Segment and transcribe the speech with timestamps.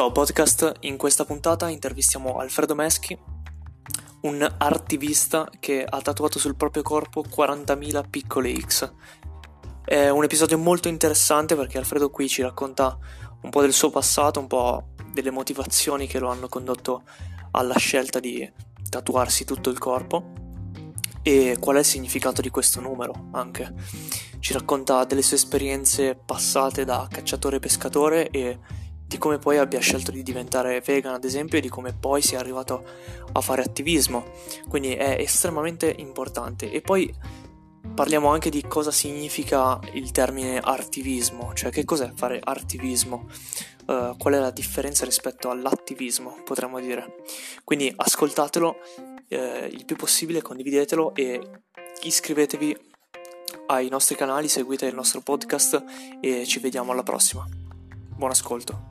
[0.00, 3.14] Ciao podcast, in questa puntata intervistiamo Alfredo Meschi,
[4.22, 8.90] un artivista che ha tatuato sul proprio corpo 40.000 piccole X.
[9.84, 12.98] È un episodio molto interessante perché Alfredo qui ci racconta
[13.42, 17.02] un po' del suo passato, un po' delle motivazioni che lo hanno condotto
[17.50, 18.50] alla scelta di
[18.88, 20.32] tatuarsi tutto il corpo
[21.22, 23.74] e qual è il significato di questo numero anche.
[24.38, 28.58] Ci racconta delle sue esperienze passate da cacciatore pescatore e
[29.10, 32.38] di come poi abbia scelto di diventare vegan ad esempio e di come poi sia
[32.38, 32.84] arrivato
[33.32, 34.24] a fare attivismo.
[34.68, 36.70] Quindi è estremamente importante.
[36.70, 37.12] E poi
[37.92, 43.26] parliamo anche di cosa significa il termine artivismo cioè che cos'è fare artivismo?
[43.86, 47.16] Uh, qual è la differenza rispetto all'attivismo potremmo dire.
[47.64, 49.34] Quindi ascoltatelo uh,
[49.64, 51.40] il più possibile condividetelo e
[52.02, 52.76] iscrivetevi
[53.66, 55.82] ai nostri canali seguite il nostro podcast
[56.20, 57.44] e ci vediamo alla prossima.
[58.14, 58.89] Buon ascolto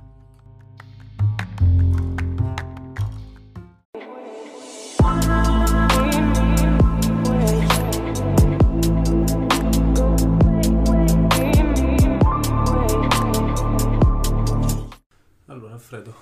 [15.91, 16.13] Alfredo,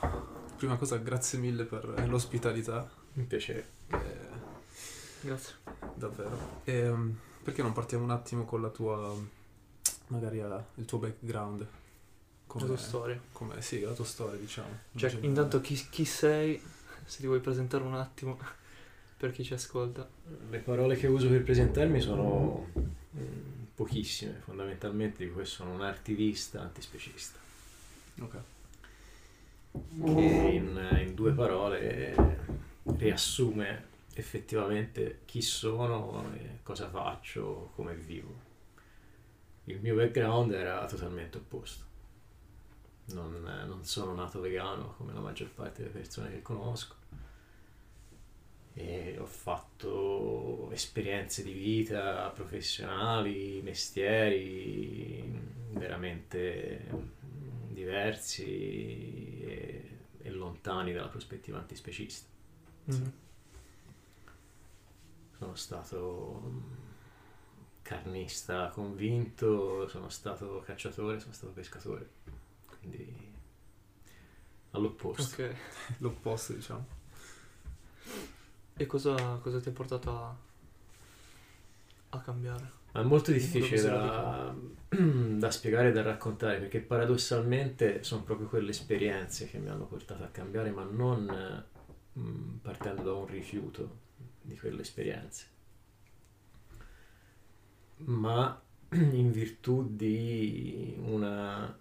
[0.56, 2.90] prima cosa grazie mille per l'ospitalità.
[3.16, 3.68] Un piacere.
[3.90, 3.98] Eh,
[5.20, 5.56] Grazie.
[5.94, 6.62] Davvero.
[6.64, 9.14] E, um, perché non partiamo un attimo con la tua,
[10.08, 11.68] magari la, il tuo background?
[12.48, 13.22] Come, la tua storia.
[13.34, 14.70] Come, sì, la tua storia, diciamo.
[14.94, 16.62] In cioè, intanto chi, chi sei,
[17.04, 18.40] se ti vuoi presentare un attimo
[19.18, 20.08] per chi ci ascolta.
[20.50, 26.62] Le parole che uso per presentarmi sono mm, pochissime, fondamentalmente dico che sono un attivista
[26.62, 27.38] antispecista.
[28.22, 28.56] Ok
[30.04, 32.16] che in, in due parole
[32.98, 36.26] riassume effettivamente chi sono,
[36.64, 38.46] cosa faccio, come vivo.
[39.66, 41.86] Il mio background era totalmente opposto.
[43.10, 46.96] Non, non, sono nato vegano come la maggior parte delle persone che conosco
[48.74, 55.24] e ho fatto esperienze di vita professionali, mestieri
[55.72, 56.86] veramente
[57.78, 62.28] diversi e, e lontani dalla prospettiva antispecista.
[62.90, 63.10] Mm-hmm.
[65.38, 66.74] Sono stato mm,
[67.84, 72.10] carnista convinto, sono stato cacciatore, sono stato pescatore,
[72.80, 73.34] quindi
[74.72, 75.44] all'opposto.
[75.44, 75.56] Ok,
[76.00, 76.96] l'opposto diciamo.
[78.74, 80.36] E cosa, cosa ti ha portato a,
[82.10, 82.72] a cambiare?
[82.98, 84.56] È molto difficile da,
[84.90, 90.24] da, spiegare e da raccontare perché paradossalmente sono proprio quelle esperienze che mi hanno portato
[90.24, 91.26] a cambiare, ma non
[92.14, 94.00] mh, mm, partendo da un rifiuto
[94.42, 95.46] di quelle esperienze,
[97.98, 98.60] ma
[98.90, 101.78] in virtù di una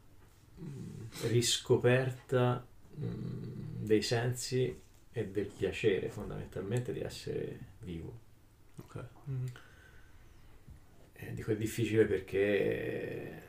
[0.61, 8.21] mm, riscoperta mh, mm, dei sensi e del piacere fondamentalmente di essere vivo.
[8.77, 9.05] Ok.
[9.31, 9.66] Mm-hmm
[11.17, 13.45] eh, dico è difficile perché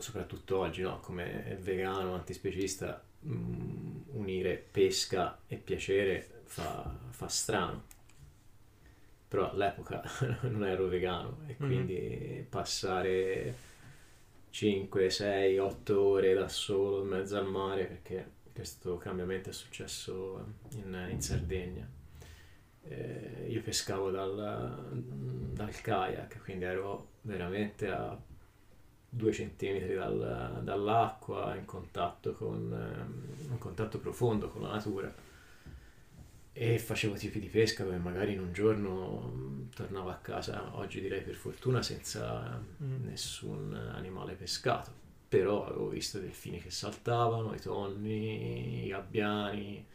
[0.00, 1.00] soprattutto oggi, no?
[1.00, 7.84] come vegano, antispecista, mh, mm, unire pesca e piacere fa, fa, strano.
[9.28, 10.02] Però all'epoca
[10.42, 11.56] non ero vegano e mm-hmm.
[11.56, 12.42] quindi mm-hmm.
[12.48, 13.54] passare
[14.50, 20.44] 5, 6, 8 ore da solo in mezzo al mare, perché questo cambiamento è successo
[20.74, 21.98] in, in Sardegna
[22.88, 24.92] eh, io pescavo dal,
[25.52, 28.18] dal, kayak, quindi ero veramente a
[29.08, 35.12] due centimetri dal, dall'acqua, in contatto, con, eh, in contatto profondo con la natura
[36.52, 41.22] e facevo tipi di pesca dove magari in un giorno tornavo a casa, oggi direi
[41.22, 43.04] per fortuna, senza mm.
[43.04, 44.98] nessun animale pescato.
[45.28, 49.86] Però avevo visto i delfini che saltavano, i tonni, i gabbiani,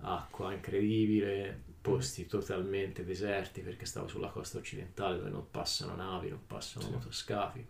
[0.00, 6.46] acqua incredibile, posti totalmente deserti perché stavo sulla costa occidentale dove non passano navi, non
[6.46, 6.90] passano sì.
[6.92, 7.66] motoscafi.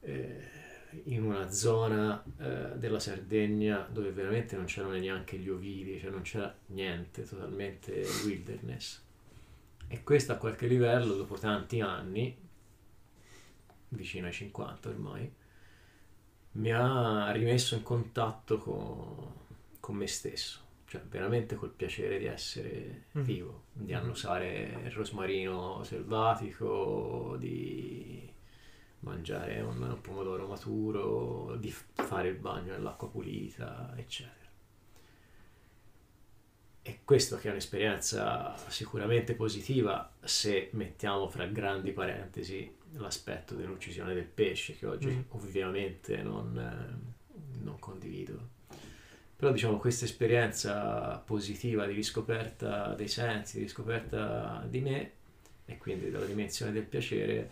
[0.00, 0.48] Eh,
[1.04, 6.20] in una zona eh, della Sardegna dove veramente non c'erano neanche gli ovidi, cioè non
[6.20, 9.02] c'era niente, totalmente wilderness.
[9.88, 12.36] E questo a qualche livello, dopo tanti anni,
[13.88, 15.32] vicino ai 50 ormai,
[16.52, 19.32] mi ha rimesso in contatto con,
[19.80, 23.22] con me stesso cioè veramente col piacere di essere mm.
[23.22, 28.28] vivo, di annusare il rosmarino selvatico, di
[29.00, 34.50] mangiare un, un, pomodoro maturo, di fare il bagno nell'acqua pulita, eccetera.
[36.82, 44.26] E questo che è un'esperienza sicuramente positiva se mettiamo fra grandi parentesi l'aspetto dell'uccisione del
[44.26, 45.20] pesce che oggi mm.
[45.28, 47.12] ovviamente non,
[47.60, 48.58] non condivido
[49.40, 55.12] Però diciamo questa esperienza positiva di riscoperta dei sensi, di riscoperta di me
[55.64, 57.50] e quindi della dimensione del piacere,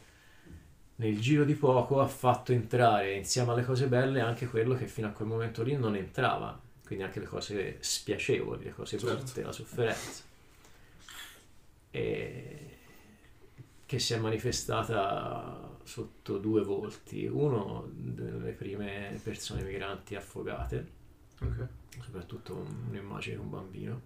[0.96, 5.06] nel giro di poco ha fatto entrare insieme alle cose belle anche quello che fino
[5.06, 9.40] a quel momento lì non entrava, quindi anche le cose spiacevoli, le cose brutte, Certo.
[9.40, 10.22] la sofferenza.
[11.90, 12.76] E
[13.86, 17.24] che si è manifestata sotto due volti.
[17.24, 20.96] Uno delle prime persone migranti affogate,
[21.40, 21.66] Ok.
[22.02, 24.00] soprattutto un- un'immagine di un bambino,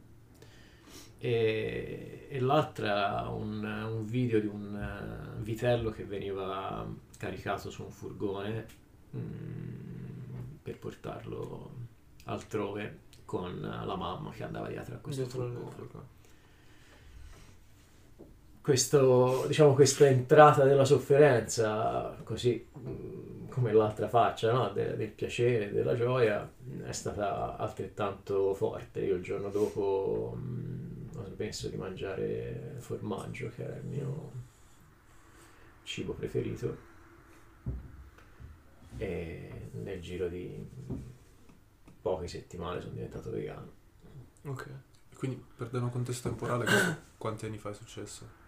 [1.18, 6.84] e, e l'altra un, un video di un eh, vitello che veniva
[7.16, 8.66] caricato su un furgone
[9.16, 11.70] mm, per portarlo
[12.24, 16.04] altrove con la mamma che andava dietro a questo Dietro furgone furgone.
[18.60, 24.70] questo, diciamo, questa entrata della sofferenza, così mh, come l'altra faccia no?
[24.70, 26.50] De- del piacere, della gioia,
[26.84, 29.00] è stata altrettanto forte.
[29.00, 34.32] Io il giorno dopo mh, ho smesso di mangiare formaggio, che era il mio
[35.82, 36.90] cibo preferito,
[38.96, 40.66] e nel giro di
[42.00, 43.70] poche settimane sono diventato vegano.
[44.44, 44.68] Ok.
[45.14, 46.66] Quindi per dare un contesto temporale,
[47.18, 48.40] quanti anni fa è successo?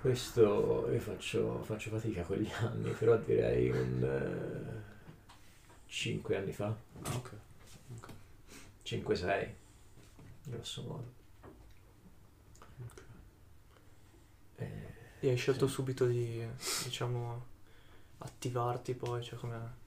[0.00, 4.80] Questo io faccio, faccio fatica con gli anni, però direi un
[5.86, 6.66] 5 anni fa,
[7.02, 7.30] Ah, ok.
[8.84, 9.48] 5-6,
[10.44, 11.12] grosso modo.
[12.84, 13.02] ok.
[14.56, 15.72] Eh, E hai scelto Sì.
[15.74, 16.46] subito di,
[16.84, 17.44] diciamo,
[18.18, 19.86] attivarti poi, cioè come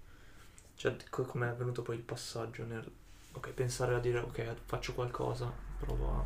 [0.75, 2.89] cioè, com'è avvenuto poi il passaggio nel,
[3.33, 5.49] ok, pensare a dire, ok, faccio qualcosa,
[5.79, 6.25] provo a...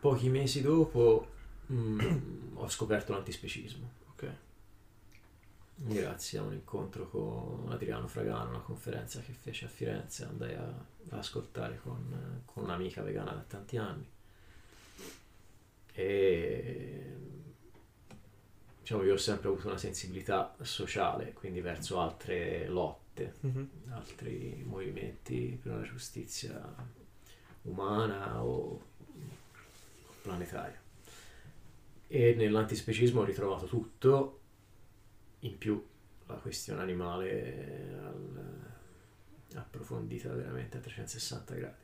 [0.00, 1.26] pochi mesi dopo
[1.72, 4.28] mm, ho scoperto l'antispecismo, Ok.
[5.76, 10.64] grazie a un incontro con Adriano Fragano, una conferenza che fece a Firenze, andai a,
[10.64, 14.06] a ascoltare con, con un'amica vegana da tanti anni.
[15.94, 17.16] E
[18.80, 23.00] diciamo io ho sempre avuto una sensibilità sociale, quindi verso altre lotte,
[23.40, 23.68] Mhm.
[23.90, 26.60] altri movimenti per una giustizia
[27.62, 28.80] umana o
[30.22, 30.80] planetaria.
[32.14, 34.40] E nell'antispecismo ho ritrovato tutto,
[35.40, 35.82] in più
[36.26, 38.70] la questione animale al-
[39.54, 41.82] approfondita veramente a 360 gradi.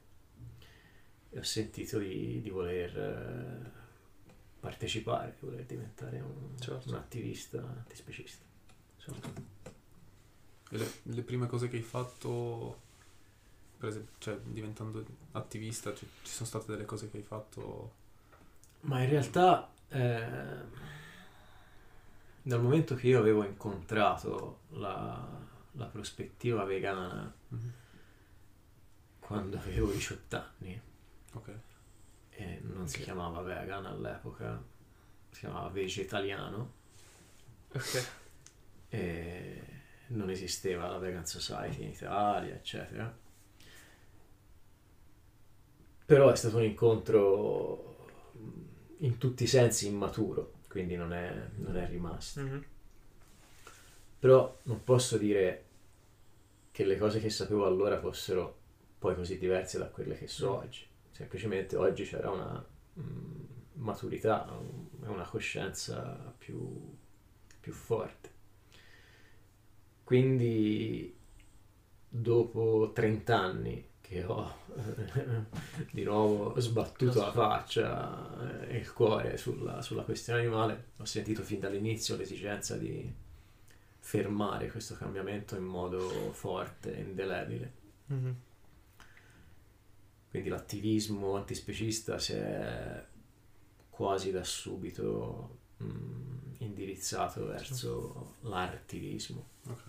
[1.31, 3.71] E ho sentito di, di voler eh,
[4.61, 6.91] partecipare, di voler diventare un, Certo.
[6.91, 8.45] un attivista antispecista.
[10.71, 12.81] E le, le prime cose che hai fatto,
[13.79, 15.03] per esempio, cioè diventando
[15.33, 17.93] attivista, ci, ci sono state delle cose che hai fatto...
[18.83, 20.27] Ma in realtà, eh,
[22.43, 25.27] dal momento che io avevo incontrato la,
[25.73, 27.73] la prospettiva vegana Mhm.
[29.21, 30.81] quando avevo 18 anni,
[31.35, 31.59] Ok.
[32.31, 33.03] e non si Ok.
[33.05, 34.63] chiamava vegan all'epoca,
[35.31, 36.73] si chiamava vegetariano,
[37.73, 38.07] Ok.
[38.89, 39.63] e
[40.09, 43.15] non esisteva la Vegan Society in Italia, eccetera.
[46.07, 48.09] Però è stato un incontro
[48.99, 52.41] in tutti i sensi immaturo, quindi non è, non è rimasto.
[52.41, 52.65] Mhm.
[54.19, 55.65] Però non posso dire
[56.73, 58.57] che le cose che sapevo allora fossero
[58.99, 60.55] poi così diverse da quelle che so Mm.
[60.55, 60.87] oggi.
[61.13, 62.65] Semplicemente oggi c'era una
[62.99, 63.45] mm,
[63.75, 66.97] maturità un- una coscienza più,
[67.61, 68.31] più forte.
[70.05, 71.15] Quindi
[72.09, 74.55] dopo 30 anni che ho
[75.93, 81.61] di nuovo sbattuto la faccia e il cuore sulla, sulla questione animale, ho sentito fin
[81.61, 83.13] dall'inizio l'esigenza di
[83.99, 87.73] fermare questo cambiamento in modo forte indelebile.
[88.07, 88.37] Mhm.
[90.31, 93.05] Quindi l'attivismo antispecista si è
[93.91, 99.49] quasi da subito mm, indirizzato verso l'artivismo.
[99.67, 99.83] Ok.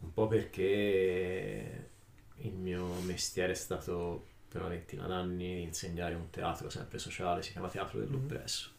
[0.00, 1.92] Un po' perché
[2.38, 7.52] il mio mestiere è stato per una ventina d'anni insegnare un teatro sempre sociale, si
[7.52, 8.70] chiama Teatro dell'Oppresso.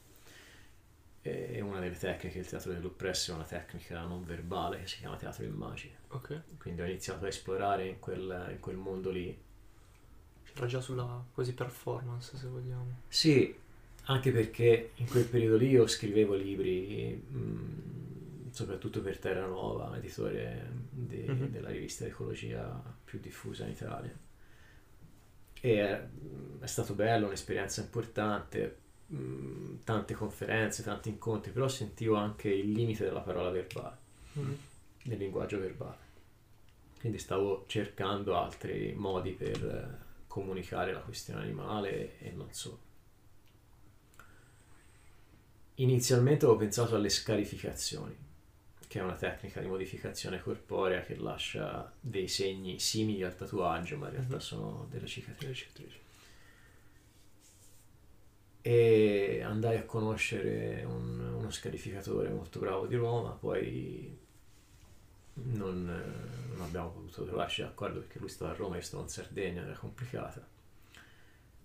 [1.22, 5.18] E una delle tecniche del Teatro dell'Oppresso è una tecnica non verbale che si chiama
[5.18, 5.96] Teatro Immagine.
[6.10, 6.42] Ok.
[6.60, 9.36] Quindi ho iniziato a esplorare in quel, in quel mondo lì.
[10.54, 13.00] Era già sulla quasi performance, se vogliamo.
[13.08, 13.54] Sì,
[14.04, 18.15] anche perché in quel periodo lì io scrivevo libri, mh,
[18.56, 21.48] soprattutto per Terra Nova, un editore di- Mhm.
[21.50, 24.18] della rivista Ecologia più diffusa in Italia.
[25.62, 26.08] E è,
[26.62, 33.04] è stato bello, un'esperienza importante, mh, tante conferenze, tanti incontri, però sentivo anche il limite
[33.04, 33.98] della parola verbale.
[34.34, 34.58] Mhm.
[35.04, 36.04] del linguaggio verbale.
[37.00, 42.80] quindi stavo cercando altri modi per eh, comunicare la questione animale e non solo.
[45.76, 48.16] Inizialmente avevo pensato alle scarificazioni,
[48.96, 54.06] che è una tecnica di modificazione corporea che lascia dei segni simili al tatuaggio, ma
[54.06, 54.40] in realtà Mhm.
[54.40, 55.68] sono delle cicatrici.
[58.62, 64.18] E andai a conoscere un- uno scarificatore molto bravo di Roma, poi
[65.34, 69.10] non, non abbiamo potuto trovarci d'accordo perché lui stava a Roma e io stavo in
[69.10, 70.46] Sardegna, era complicata,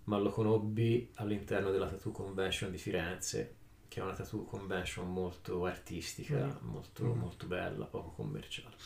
[0.04, 3.54] ma lo conobbi all'interno della Tattoo Convention di Firenze,
[3.90, 6.68] che è una tattoo convention molto artistica, Mm.
[6.68, 7.18] molto, Mm.
[7.18, 8.76] molto bella, poco commerciale.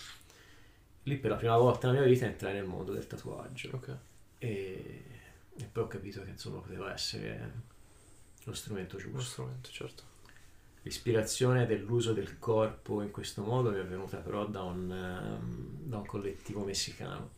[1.02, 3.96] Lì per la prima volta nella mia vita entrai nel mondo del tatuaggio Ok.
[4.38, 5.04] e,
[5.58, 7.52] e poi ho capito che insomma poteva essere
[8.44, 9.20] lo strumento giusto.
[9.20, 10.02] strumento, certo.
[10.82, 15.98] L'ispirazione dell'uso del corpo in questo modo mi è venuta però da un, ehm, da
[15.98, 17.30] un collettivo messicano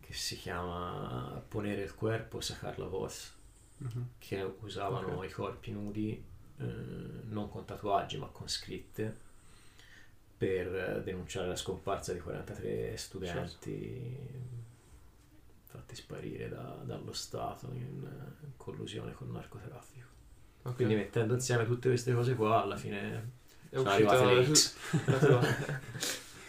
[0.00, 3.32] che si chiama Ponere il cuerpo, sacar la voz,
[3.82, 4.08] Mhm.
[4.18, 5.28] che usavano Ok.
[5.28, 6.22] i corpi nudi
[6.58, 9.16] eh, non con tatuaggi ma con scritte
[10.36, 14.18] per denunciare la scomparsa di 43 studenti
[15.64, 18.06] fatti sparire da- dallo Stato in,
[18.42, 20.06] in collusione con il narcotraffico.
[20.62, 20.74] Ok.
[20.76, 23.30] Quindi mettendo insieme tutte queste cose qua alla fine
[23.70, 24.74] è sono uscita arrivate le X.
[25.06, 25.40] la tua-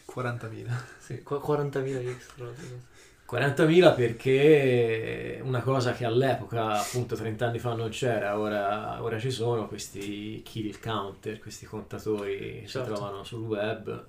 [0.06, 0.84] 40.000.
[1.00, 2.90] sì, qua- 40.000 X tra l'altro.
[3.32, 9.32] 40.000 perché una cosa che all'epoca, appunto 30 anni fa non c'era, ora, ora ci
[9.32, 12.92] sono questi kill counter, questi contatori che si Certo.
[12.94, 14.08] trovano sul web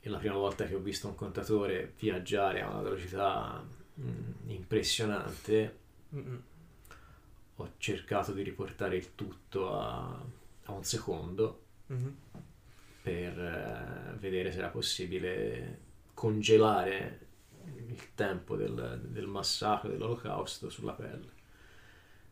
[0.00, 3.62] e la prima volta che ho visto un contatore viaggiare a una velocità
[4.00, 5.76] mm, impressionante
[6.14, 6.42] Mm-mm.
[7.56, 10.20] ho cercato di riportare il tutto a,
[10.64, 12.16] a un secondo Mhm.
[13.02, 15.78] per eh, vedere se era possibile
[16.14, 17.26] congelare
[17.90, 21.38] il tempo del, del massacro dell'olocausto sulla pelle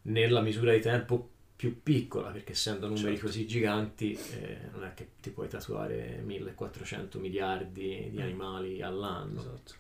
[0.03, 3.27] nella misura di tempo più piccola perché essendo numeri Certo.
[3.27, 8.21] così giganti eh, non è che ti puoi tatuare 1400 miliardi di Mm.
[8.21, 9.75] animali all'anno Esatto.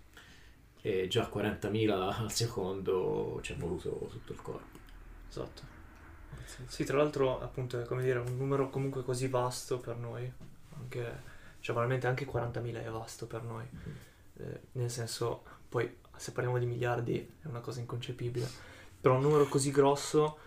[0.81, 4.79] e già 40.000 al secondo ci è voluto tutto il corpo
[5.29, 5.63] Esatto.
[6.67, 10.31] Sì, tra l'altro, appunto, è come dire, un numero comunque così vasto per noi,
[10.77, 11.23] anche,
[11.61, 13.65] cioè veramente anche 40.000 è vasto per noi,
[14.41, 18.49] Eh, nel senso, poi se parliamo di miliardi è una cosa inconcepibile,
[19.01, 20.39] però un numero così grosso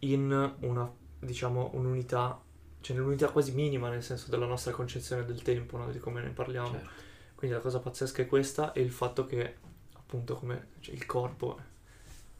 [0.00, 2.40] in una, diciamo, un'unità,
[2.80, 5.90] cioè nell'unità quasi minima nel senso della nostra concezione del tempo, no?
[5.90, 6.70] di come ne parliamo.
[6.70, 6.88] Certo.
[7.34, 9.56] Quindi la cosa pazzesca è questa e il fatto che,
[9.94, 11.56] appunto, come cioè, il corpo,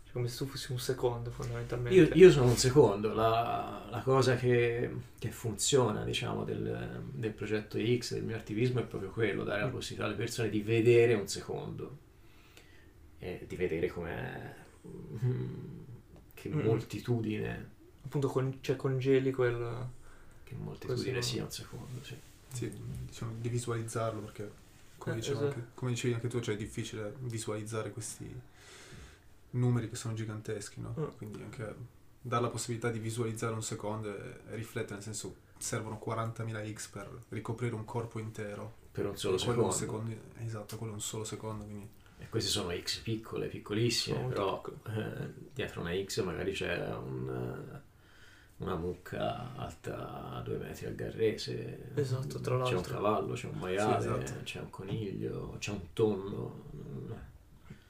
[0.03, 1.97] cioè, come se tu fossi un secondo fondamentalmente.
[1.97, 7.79] Io, io sono un secondo, la, la cosa che, che funziona diciamo del, del progetto
[7.79, 9.71] X, del mio attivismo è proprio quello, dare la Mm.
[9.71, 12.07] possibilità alle persone di vedere un secondo
[13.19, 14.55] e di vedere com'è,
[14.87, 15.81] mm,
[16.35, 16.61] che Mm.
[16.61, 17.71] moltitudine,
[18.05, 19.87] appunto con, cioè congeli quel
[20.45, 22.17] che moltitudine Così, sia un secondo, sì.
[22.51, 22.73] Sì,
[23.07, 24.51] diciamo di visualizzarlo perché
[24.97, 25.55] come, Eh, dicevo esatto.
[25.59, 28.41] anche- come dicevi anche tu, cioè è difficile visualizzare questi
[29.51, 30.95] numeri che sono giganteschi, no?
[30.99, 31.05] Mm.
[31.17, 31.75] Quindi anche
[32.21, 36.89] dare la possibilità di visualizzare un secondo e, e riflettere, nel senso servono 40.000 X
[36.89, 38.75] per ricoprire un corpo intero.
[38.93, 40.07] Per un solo quello secondo.
[40.11, 40.45] un secondo.
[40.45, 41.89] Esatto, quello è un solo secondo, quindi
[42.31, 47.29] queste sono X piccole, piccolissime, Sono però eh, dietro una X magari c'è un,
[47.75, 47.81] eh,
[48.59, 51.91] una mucca alta due metri al garrese.
[51.95, 52.95] Esatto, tra C'è un l'altro.
[52.95, 54.43] cavallo, c'è un maiale, Sì, esatto.
[54.43, 56.65] c'è un coniglio, c'è un tonno.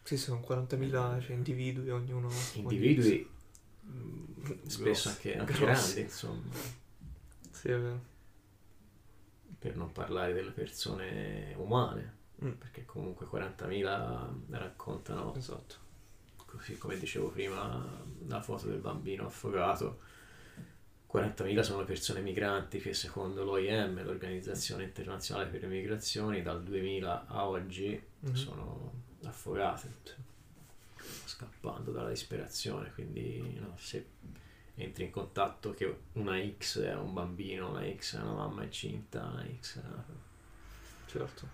[0.03, 2.31] Sì, sono 40.000 cioè, individui, ognuno...
[2.55, 3.29] Individui
[3.87, 4.25] mm,
[4.67, 5.09] spesso Grossi.
[5.09, 6.43] anche, anche grandi, insomma,
[7.51, 8.01] Sì, è vero.
[9.59, 15.75] per non parlare delle persone umane, Mm, perché comunque 40.000 raccontano esatto.
[16.47, 17.85] così come dicevo prima,
[18.27, 19.99] la foto del bambino affogato,
[21.13, 27.27] 40.000 sono le persone migranti che secondo l'OIM, l'Organizzazione Internazionale per le Migrazioni, dal 2000
[27.27, 28.35] a oggi Mhm.
[28.35, 28.93] sono
[29.25, 29.93] affogate,
[31.25, 34.07] scappando dalla disperazione, quindi no, se
[34.75, 39.25] entri in contatto che una X è un bambino, una X è una mamma incinta,
[39.25, 40.05] una X è una...
[41.07, 41.49] Certo.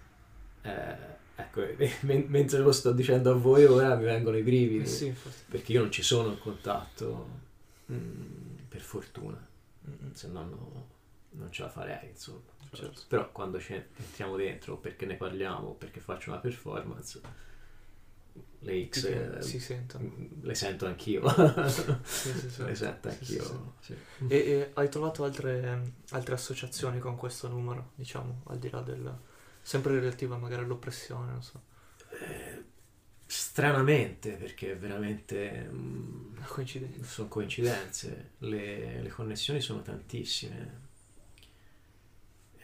[0.67, 0.97] Eh,
[1.37, 1.61] ecco,
[2.03, 5.15] men- mentre lo sto dicendo a voi ora mi vengono i brividi Eh sì,
[5.49, 7.29] perché io non ci sono in contatto
[7.93, 9.53] mm, per fortuna
[9.87, 10.87] Mm, se no no-
[11.33, 12.41] non ce la farei insomma
[12.73, 13.03] Certo.
[13.07, 17.21] però quando ci entriamo dentro o perché ne parliamo o perché faccio una performance
[18.61, 20.05] le X eh, si sentono.
[20.09, 21.29] mm, le sento anch'io
[21.69, 22.65] Sì, sì, sì.
[22.65, 23.95] le sento anch'io sì.
[24.29, 29.19] E, e hai trovato altre, altre associazioni con questo numero, diciamo, al di là del,
[29.65, 31.61] Sempre relativa magari all'oppressione, non so.
[32.11, 32.65] Eh,
[33.27, 35.69] stranamente, perché veramente...
[35.71, 37.03] mm, Una coincidenza.
[37.03, 40.83] sono coincidenze, le, le connessioni sono tantissime.
[42.57, 42.63] Eh,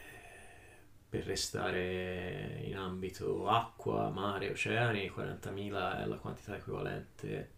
[1.09, 7.51] Per restare in ambito acqua, mare, oceani, 40.000 è la quantità equivalente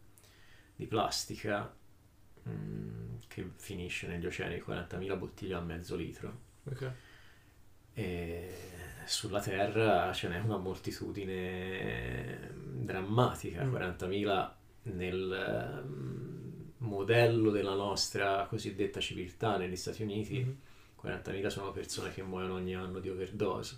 [0.76, 1.72] di plastica
[2.50, 6.42] mm, che finisce negli oceani, 40.000 bottiglie a mezzo litro.
[6.72, 6.84] Ok.
[7.96, 8.73] E
[9.06, 13.72] sulla Terra ce n'è una moltitudine drammatica, Mm.
[13.72, 20.58] 40.000 nel mm, modello della nostra cosiddetta civiltà negli Stati Uniti, Mhm.
[20.96, 23.78] 40.000 sono persone che muoiono ogni anno di overdose,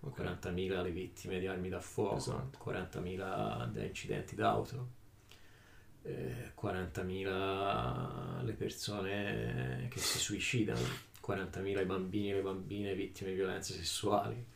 [0.00, 0.14] Ok.
[0.14, 2.58] 40.000 le vittime di armi da fuoco, Esatto.
[2.58, 4.88] 40.000 da incidenti d'auto,
[6.02, 10.80] eh, 40.000 le persone che si suicidano,
[11.20, 14.54] 40.000 i bambini e le bambine vittime di violenze sessuali.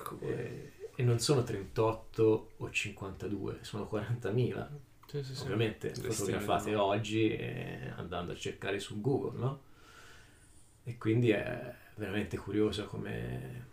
[0.00, 0.36] Porco boia.
[0.36, 4.68] Eh, e non sono 38 o 52, sono 40.000.
[5.06, 5.42] Sì, sì, sì.
[5.42, 6.84] Ovviamente Delle fotografate no?
[6.84, 9.62] oggi eh, andando a cercare su Google, no?
[10.84, 13.68] E quindi è veramente curioso come,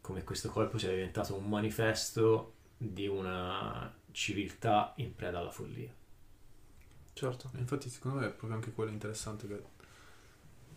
[0.00, 5.92] come questo corpo sia diventato un manifesto di una civiltà in preda alla follia.
[7.12, 7.50] Certo.
[7.54, 9.62] E Infatti, secondo me è proprio anche quello interessante che,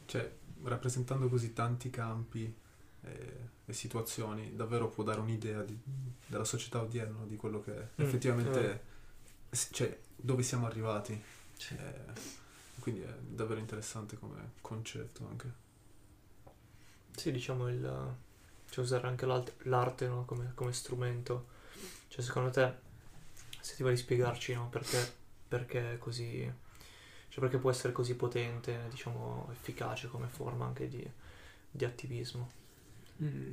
[0.05, 0.31] cioè,
[0.63, 2.53] rappresentando così tanti campi
[3.01, 5.77] e, e situazioni, davvero può dare un'idea di-
[6.27, 8.81] della società odierna, di quello che Mm, effettivamente,
[9.49, 9.57] eh.
[9.71, 11.19] cioè, dove siamo arrivati.
[11.57, 11.75] Sì.
[11.75, 12.39] Eh,
[12.79, 15.51] quindi è davvero interessante come concetto anche.
[17.15, 18.15] Sì, diciamo il...
[18.69, 21.47] Cioè usare anche l'arte no, come, come strumento.
[22.07, 22.73] Cioè secondo te,
[23.59, 25.13] se ti va di spiegarci, no, perché,
[25.47, 26.51] perché è così...
[27.29, 31.09] Cioè perché può essere così potente, diciamo, efficace come forma anche di,
[31.69, 32.59] di attivismo.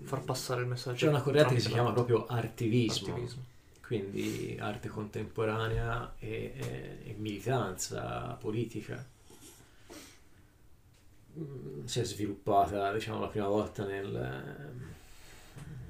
[0.05, 0.97] Far passare il messaggio.
[0.97, 3.43] C'è una corrente che si chiama proprio artivismo, Attivismo.
[3.83, 9.05] quindi arte contemporanea e, e- e militanza politica.
[11.39, 14.11] Mm, Si è sviluppata, diciamo, la prima volta nel,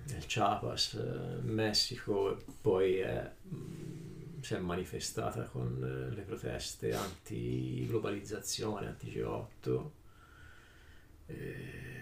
[0.07, 6.93] nel Chiapas, eh, Messico, e poi è, mm, si è manifestata con eh, le proteste
[6.95, 9.91] anti-globalizzazione, anti-G8
[11.27, 11.98] eh,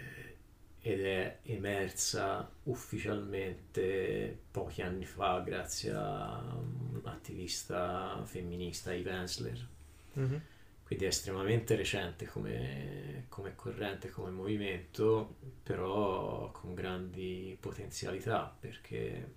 [0.87, 9.68] ed è emersa ufficialmente pochi anni fa grazie a un attivista femminista, Eve Ensler.
[10.12, 10.40] Mhm.
[10.85, 19.31] Quindi è estremamente recente come, come corrente, come movimento, però con grandi potenzialità, perché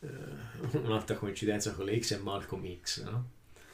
[0.00, 0.08] eh,
[0.76, 3.30] un'altra coincidenza con le X è Malcolm X, no?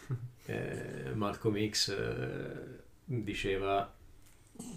[0.48, 3.92] Eh, Malcolm X eh, diceva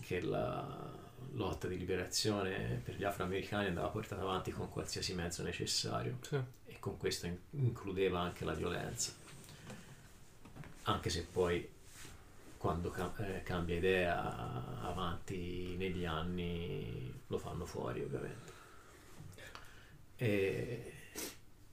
[0.01, 0.98] che la
[1.33, 6.39] lotta di liberazione per gli afroamericani andava portata avanti con qualsiasi mezzo necessario Sì.
[6.65, 9.11] e con questo in- includeva anche la violenza.
[10.83, 11.67] Anche se poi
[12.57, 18.51] quando cam- eh, cambia idea avanti negli anni lo fanno fuori ovviamente.
[20.15, 20.93] E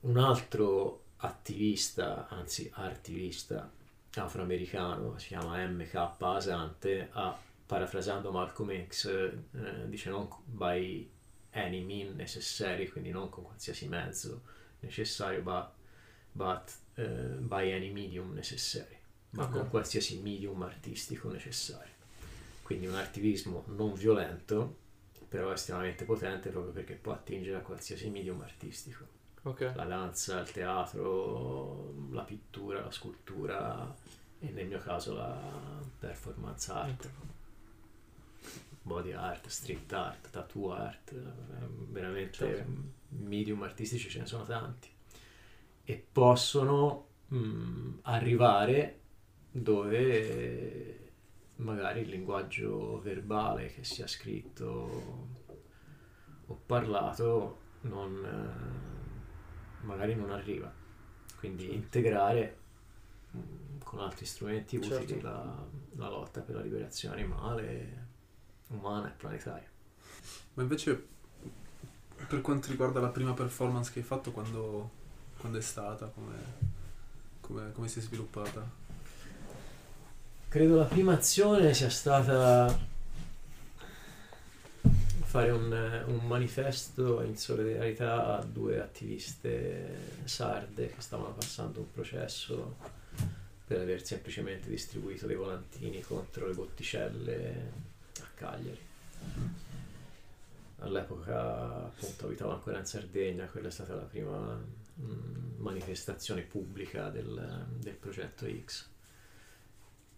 [0.00, 3.68] un altro attivista, anzi artivista
[4.14, 11.08] afroamericano, si chiama MK Asante, ha parafrasando Malcolm X, eh, dice non by
[11.52, 14.42] any means necessary, quindi non con qualsiasi mezzo
[14.80, 15.68] necessario, but,
[16.32, 17.04] but eh,
[17.38, 18.96] by any medium necessary,
[19.30, 19.50] ma Ok.
[19.50, 21.94] con qualsiasi medium artistico necessario.
[22.62, 24.76] Quindi un attivismo non violento,
[25.28, 29.04] però estremamente potente proprio perché può attingere a qualsiasi medium artistico.
[29.42, 29.72] Ok.
[29.74, 33.94] La danza, il teatro, la pittura, la scultura
[34.40, 35.40] e nel mio caso la
[35.98, 37.08] performance art
[38.86, 42.70] body art, street art, tattoo art, eh, veramente Certo.
[43.08, 44.88] medium artistici ce ne sono tanti
[45.84, 49.00] e possono mh, arrivare
[49.50, 51.12] dove
[51.56, 55.28] magari il linguaggio verbale che sia scritto
[56.48, 58.24] o parlato non,
[59.82, 60.72] magari non arriva
[61.38, 62.56] quindi integrare
[63.30, 63.38] mh,
[63.84, 65.26] con altri strumenti utili Certo.
[65.26, 68.05] la, la lotta per la liberazione animale
[68.68, 69.68] umana e planetaria.
[70.54, 71.06] Ma invece,
[72.26, 74.90] per quanto riguarda la prima performance che hai fatto, quando,
[75.38, 76.06] quando è stata?
[76.06, 76.34] Come,
[77.40, 78.84] come, come si è sviluppata?
[80.48, 82.94] Credo la prima azione sia stata
[85.36, 92.76] fare un, un manifesto in solidarietà a due attiviste sarde che stavano passando un processo
[93.66, 97.72] per aver semplicemente distribuito dei volantini contro le botticelle
[98.36, 98.80] Cagliari.
[100.80, 104.54] all'epoca appunto abitavo ancora in Sardegna, quella è stata la prima
[104.94, 108.88] mh, manifestazione pubblica del, del, progetto X.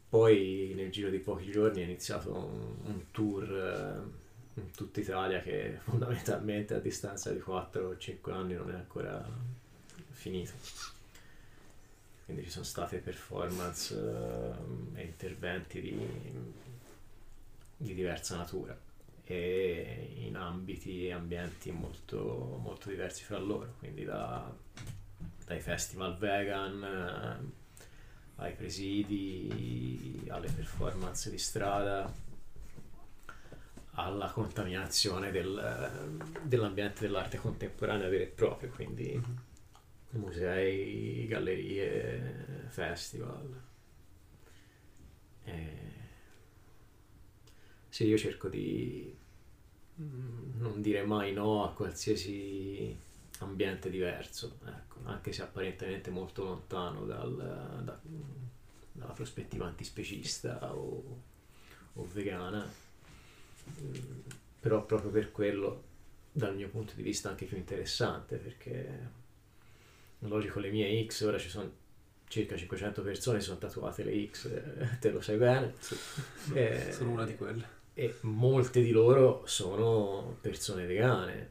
[0.09, 5.40] Poi nel giro di pochi giorni è iniziato un, un tour eh, in tutta Italia
[5.40, 9.24] che fondamentalmente a distanza di 4 o 5 anni non è ancora
[10.11, 10.52] finito.
[12.24, 15.96] Quindi ci sono state performance eh, e interventi di,
[17.78, 18.78] di diversa natura
[19.24, 24.50] e in ambiti e ambienti molto, molto diversi fra loro, quindi da,
[25.44, 32.10] dai festival vegan eh, ai presidi, alle performance di strada,
[33.92, 40.22] alla contaminazione del, dell'ambiente dell'arte contemporanea vero e proprio, quindi mm-hmm.
[40.22, 43.62] musei, gallerie, festival.
[45.44, 45.97] E...
[47.98, 49.12] Sì, io cerco di
[50.00, 52.96] Mm, non dire mai no a qualsiasi
[53.40, 57.98] ambiente diverso, ecco, anche se apparentemente molto lontano dal, da,
[58.92, 61.20] dalla prospettiva antispecista o,
[61.94, 62.64] o vegana,
[63.80, 64.20] mm,
[64.61, 65.82] però proprio per quello
[66.30, 69.11] dal mio punto di vista anche più interessante perché
[70.20, 71.87] logico le mie X ora ci sono
[72.28, 74.48] circa 500 persone sono tatuate le X
[75.00, 75.74] te lo sai bene.
[75.80, 75.96] Sì.
[76.54, 81.50] e, sono una di quelle e molte di loro sono persone vegane,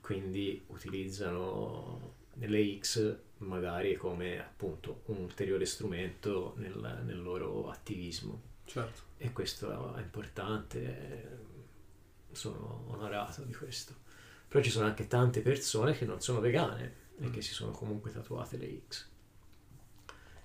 [0.00, 8.40] quindi utilizzano le X magari come appunto un ulteriore strumento nel, nel loro attivismo.
[8.66, 9.00] Certo.
[9.16, 11.38] E questo è importante,
[12.30, 13.92] sono onorato di questo.
[14.46, 17.24] Però ci sono anche tante persone che non sono vegane mm.
[17.24, 19.09] e che si sono comunque tatuate le X.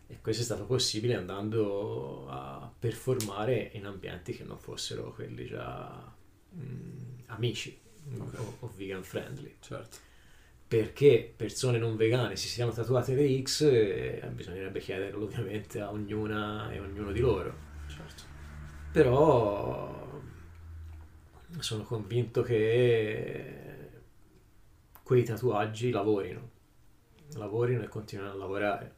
[0.07, 6.13] E questo è stato possibile andando a performare in ambienti che non fossero quelli già
[6.49, 7.77] mh, mm, amici
[8.13, 8.39] okay.
[8.39, 9.55] o, o, vegan friendly.
[9.59, 9.97] Certo.
[10.67, 16.71] Perché persone non vegane si siano tatuate le X, eh, bisognerebbe chiederlo ovviamente a ognuna
[16.71, 17.55] e ognuno di loro.
[17.87, 18.23] Certo.
[18.91, 20.21] Però
[21.59, 23.65] sono convinto che
[25.03, 26.49] quei tatuaggi lavorino,
[27.33, 28.93] lavorino e continuano a lavorare.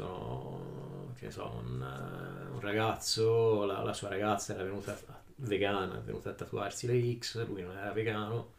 [0.00, 1.80] Sono, che so, un,
[2.52, 4.98] un ragazzo, la, la, sua ragazza era venuta
[5.36, 8.54] vegana, è venuta a tatuarsi le X, lui non era vegano,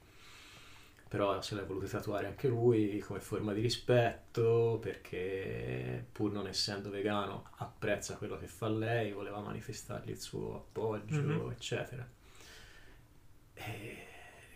[1.07, 6.91] però se l'è voluto tatuare anche lui come forma di rispetto, perché pur non essendo
[6.91, 11.49] vegano apprezza quello che fa lei, voleva manifestargli il suo appoggio, mm-hmm.
[11.49, 12.07] eccetera.
[13.55, 14.05] E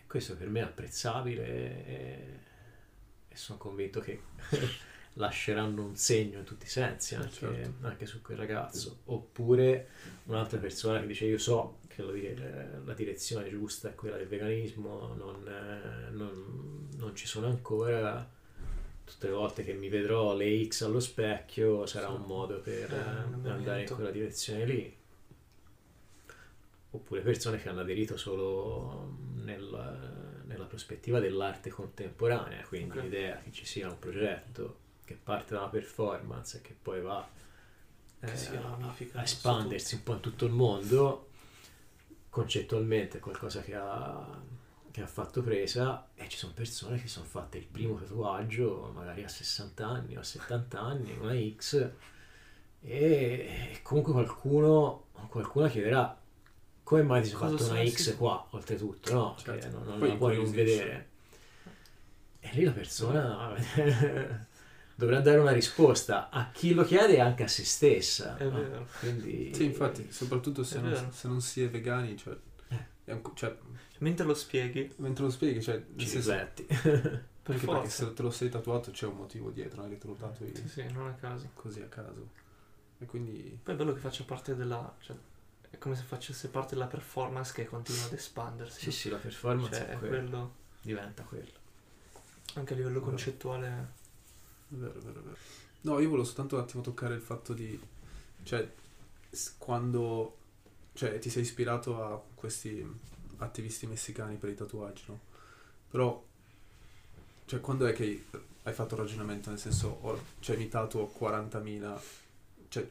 [0.06, 2.39] questo per me è apprezzabile e,
[3.28, 4.21] e sono convinto che
[5.15, 7.88] lasceranno un segno in tutti i sensi anche, certo.
[7.88, 8.99] anche su quel ragazzo.
[9.06, 9.89] Oppure
[10.25, 15.13] un'altra persona che dice io so che la, la direzione giusta è quella del veganismo
[15.15, 15.43] non,
[16.12, 18.32] non, non, ci sono ancora.
[19.06, 23.49] Tutte le volte che mi vedrò le X allo specchio sarà un modo per eh,
[23.49, 24.97] andare in quella direzione lì.
[26.89, 33.04] Oppure persone che hanno aderito solo nel, nella prospettiva dell'arte contemporanea quindi okay.
[33.04, 37.26] l'idea che ci sia un progetto che parte da una performance e che poi va
[38.20, 38.78] eh, a,
[39.13, 41.30] a espandersi un po' in tutto il mondo,
[42.30, 44.41] concettualmente è qualcosa che ha,
[44.91, 49.24] che ha fatto presa e ci sono persone che sono fatte il primo tatuaggio magari
[49.24, 51.89] a 60 anni o a 70 anni, una X,
[52.82, 56.20] e comunque qualcuno, qualcuno chiederà
[56.84, 59.36] come mai ti sei fatto una X qua, oltretutto, no?
[59.38, 59.68] Certo.
[59.68, 61.10] Che non, non la puoi non vedere.
[62.39, 63.56] E lì la persona
[64.95, 68.38] dovrà dare una risposta a chi lo chiede e anche a se stessa.
[68.38, 68.58] È no?
[68.58, 68.88] vero.
[68.99, 69.53] Quindi...
[69.53, 72.36] Sì, infatti, soprattutto se, non, se non, si è vegani, cioè,
[72.69, 73.12] eh.
[73.12, 73.55] un, cioè,
[73.99, 76.65] mentre lo spieghi, mentre lo spieghi, cioè, ci rifletti.
[77.43, 80.08] perché, perché se te lo sei tatuato c'è un motivo dietro, non è che te
[80.08, 81.49] lo tatui sì, sì, non a caso.
[81.53, 82.29] Così a caso.
[82.97, 83.60] E quindi...
[83.62, 84.95] Poi è bello che faccia parte della...
[85.01, 85.15] Cioè,
[85.69, 88.79] è come se facesse parte della performance che continua ad espandersi.
[88.79, 90.10] Sì, sì, la performance cioè, è quello.
[90.10, 90.53] quello.
[90.81, 91.63] Diventa quello.
[92.53, 94.03] Anche a livello concettuale
[94.69, 95.38] Vero, vero, vero.
[95.82, 97.80] No, io volevo soltanto un attimo toccare il fatto di...
[98.43, 98.71] Cioè,
[99.58, 100.38] quando...
[100.93, 102.86] Cioè, ti sei ispirato a questi
[103.38, 105.19] attivisti messicani per i tatuaggi, no?
[105.89, 106.23] Però...
[107.45, 108.25] Cioè, quando è che
[108.63, 109.49] hai fatto il ragionamento?
[109.49, 111.99] Nel senso, ho, cioè, mi tatuo 40.000...
[112.67, 112.89] Cioè,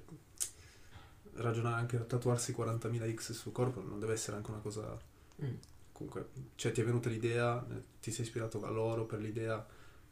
[1.34, 4.96] ragionare anche a tatuarsi 40.000 X sul corpo non deve essere anche una cosa...
[5.42, 5.54] Mm.
[5.90, 7.64] Comunque, cioè, ti è venuta l'idea,
[8.00, 9.64] ti sei ispirato a loro per l'idea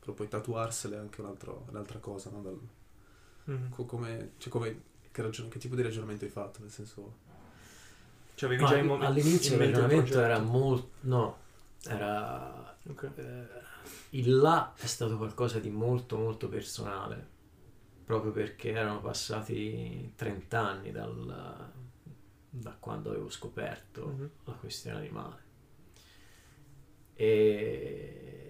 [0.03, 2.41] però poi tatuarsele è anche un'altra cosa, no?
[2.43, 2.59] Dal,
[3.51, 3.71] mm-hmm.
[3.87, 6.61] come, cioè come, che, ragion- che, tipo di ragionamento hai fatto?
[6.61, 7.21] Nel senso...
[8.35, 10.91] Cioè avevi già in mo- all'inizio il ragionamento era molto...
[11.03, 11.37] no,
[11.87, 13.11] era Ok.
[13.15, 13.47] eh,
[14.11, 17.29] il là è stato qualcosa di molto molto personale
[18.05, 21.73] proprio perché erano passati 30 anni dal-
[22.51, 24.31] da quando avevo scoperto Mhm.
[24.45, 25.41] la questione animale
[27.15, 28.42] e,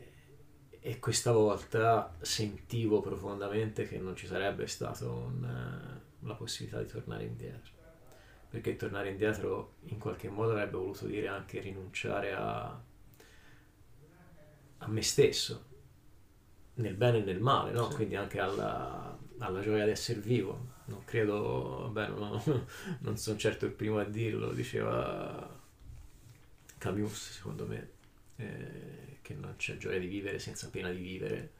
[0.85, 7.71] e questa volta sentivo profondamente che non ci sarebbe stata la possibilità di tornare indietro
[8.49, 12.83] perché tornare indietro in qualche modo avrebbe voluto dire anche rinunciare a,
[14.79, 15.67] a me stesso
[16.75, 17.89] nel bene e nel male no?
[17.89, 17.95] Sì.
[17.95, 22.67] quindi anche alla, alla gioia di essere vivo non credo vabbè non,
[22.99, 25.61] non sono certo il primo a dirlo lo diceva
[26.77, 27.91] Camus secondo me
[28.37, 31.53] eh, che non c'è gioia di vivere senza pena di vivere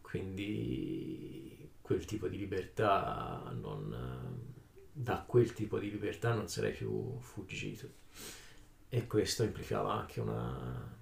[0.00, 4.52] quindi quel tipo di libertà non
[4.92, 7.88] da quel tipo di libertà non sarei più fuggito
[8.88, 10.96] e questo implicava anche una,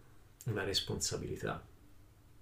[0.47, 1.63] una responsabilità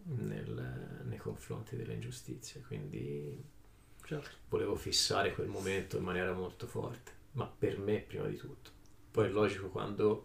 [0.04, 3.58] nel- nei confronti delle ingiustizie quindi
[4.04, 4.30] Certo.
[4.48, 8.70] volevo fissare quel momento in maniera molto forte, ma per me prima di tutto.
[9.10, 10.24] Poi è logico quando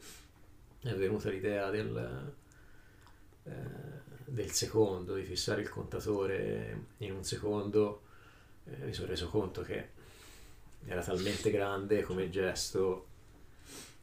[0.81, 2.33] è venuta l'idea del,
[3.45, 3.51] eh,
[4.25, 8.01] del secondo, di fissare il contatore in un secondo,
[8.65, 9.89] eh, mi sono reso conto che
[10.85, 13.07] era talmente grande come gesto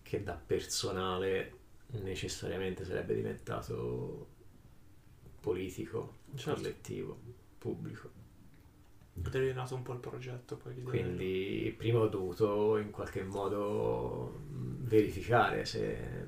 [0.02, 4.26] che da personale necessariamente sarebbe diventato
[5.40, 6.60] politico, Certo.
[6.60, 7.18] collettivo,
[7.58, 8.10] pubblico.
[9.14, 10.88] È nato un po' il progetto poi l'idea.
[10.88, 16.26] Quindi prima ho dovuto in qualche modo verificare se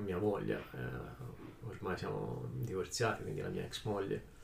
[0.00, 4.34] mia moglie, eh, ormai siamo divorziati, quindi la mia ex moglie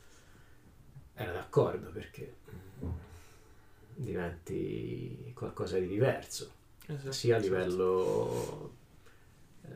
[1.15, 2.35] era d'accordo perché
[2.79, 2.87] mh,
[3.95, 6.51] diventi qualcosa di diverso,
[6.85, 8.73] sì, sia a livello
[9.63, 9.69] eh,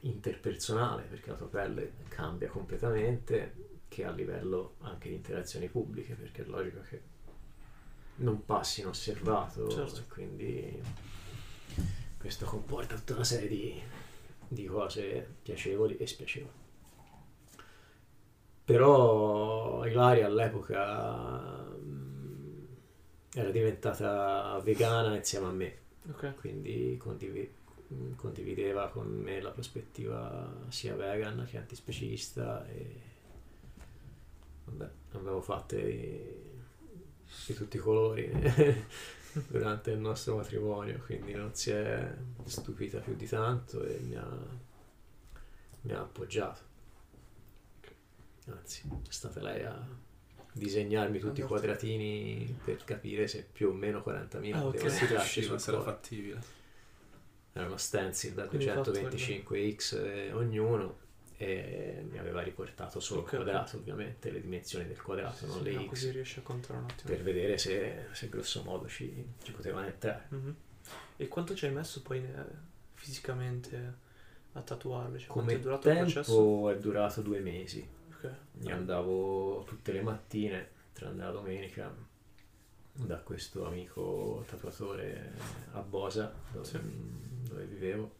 [0.00, 6.42] interpersonale, perché la tua pelle cambia completamente, che a livello anche di interazioni pubbliche, perché
[6.42, 7.00] è logico che
[8.16, 10.00] non passi inosservato, Certo.
[10.00, 10.82] e quindi
[12.18, 13.82] questo comporta tutta una serie di,
[14.48, 16.52] di cose piacevoli e spiacevoli.
[18.64, 22.66] Però Ilaria all'epoca mh,
[23.34, 25.76] era diventata vegana insieme a me,
[26.10, 26.34] Ok.
[26.36, 27.50] quindi condivi-
[28.16, 33.00] condivideva con me la prospettiva sia vegan che antispecista e
[34.64, 36.20] vabbè, abbiamo fatte di,
[37.46, 38.30] di tutti i colori
[39.48, 42.14] durante il nostro matrimonio, quindi non si è
[42.44, 44.28] stupita più di tanto e mi ha,
[45.82, 46.60] mi ha appoggiato.
[48.46, 49.86] Anzi, è stata lei a
[50.52, 54.72] disegnarmi tutti i quadratini per capire se più o meno 40.000 Ah, ok.
[54.72, 55.90] devono Se entrarci riusciva sul a essere corpo.
[55.92, 56.40] fattibile.
[57.52, 60.98] Era uno stencil da Quindi fatto 225x eh, ognuno
[61.40, 65.62] e mi aveva riportato solo Ok, il quadrato, ovviamente, le dimensioni del quadrato, non Sì,
[65.62, 67.14] le no, x, Così riesci a controllare un attimo.
[67.14, 70.26] per vedere se, se grosso modo ci, ci potevano entrare.
[70.30, 70.56] Mhm.
[71.16, 72.44] E quanto ci hai messo poi eh,
[72.94, 73.94] fisicamente
[74.52, 75.18] a tatuarle?
[75.18, 76.32] Cioè, Come è durato il processo?
[76.34, 77.88] tempo è durato due mesi.
[78.10, 78.30] Ok.
[78.62, 81.94] Io andavo tutte le mattine, tranne la domenica,
[82.92, 85.32] da questo amico tatuatore
[85.72, 86.78] a Bosa, dove, Sì.
[87.48, 88.16] dove vivevo,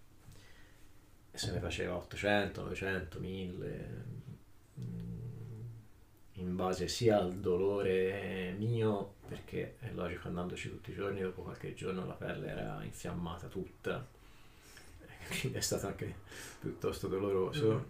[1.39, 4.05] se ne faceva 800, 900, 1000,
[4.79, 5.61] mm,
[6.35, 11.75] in base sia al dolore mio, perché è logico andandoci tutti i giorni, dopo qualche
[11.75, 14.07] giorno la pelle era infiammata tutta,
[15.41, 16.15] quindi è stato anche
[16.61, 17.85] piuttosto doloroso Mhm.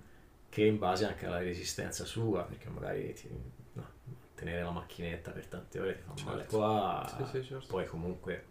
[0.50, 3.28] che in base anche alla resistenza sua, perché magari ti-
[3.74, 3.86] no,
[4.34, 6.56] tenere la macchinetta per tante ore ti fa male Certo.
[6.56, 7.66] qua, Sì, sì, certo.
[7.66, 8.44] poi comunque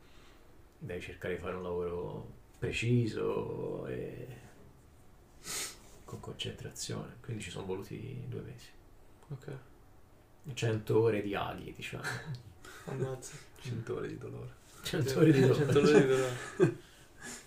[0.78, 4.28] devi cercare di fare un lavoro preciso e
[6.06, 8.68] con concentrazione, quindi ci sono voluti due mesi.
[9.30, 9.58] Ok.
[10.54, 12.04] 100 ore di aghi, diciamo.
[12.86, 13.36] Ammazza.
[13.62, 14.56] 100 ore di dolore.
[14.84, 15.66] 100 ore di dolore.
[15.66, 16.78] 100 ore di dolore.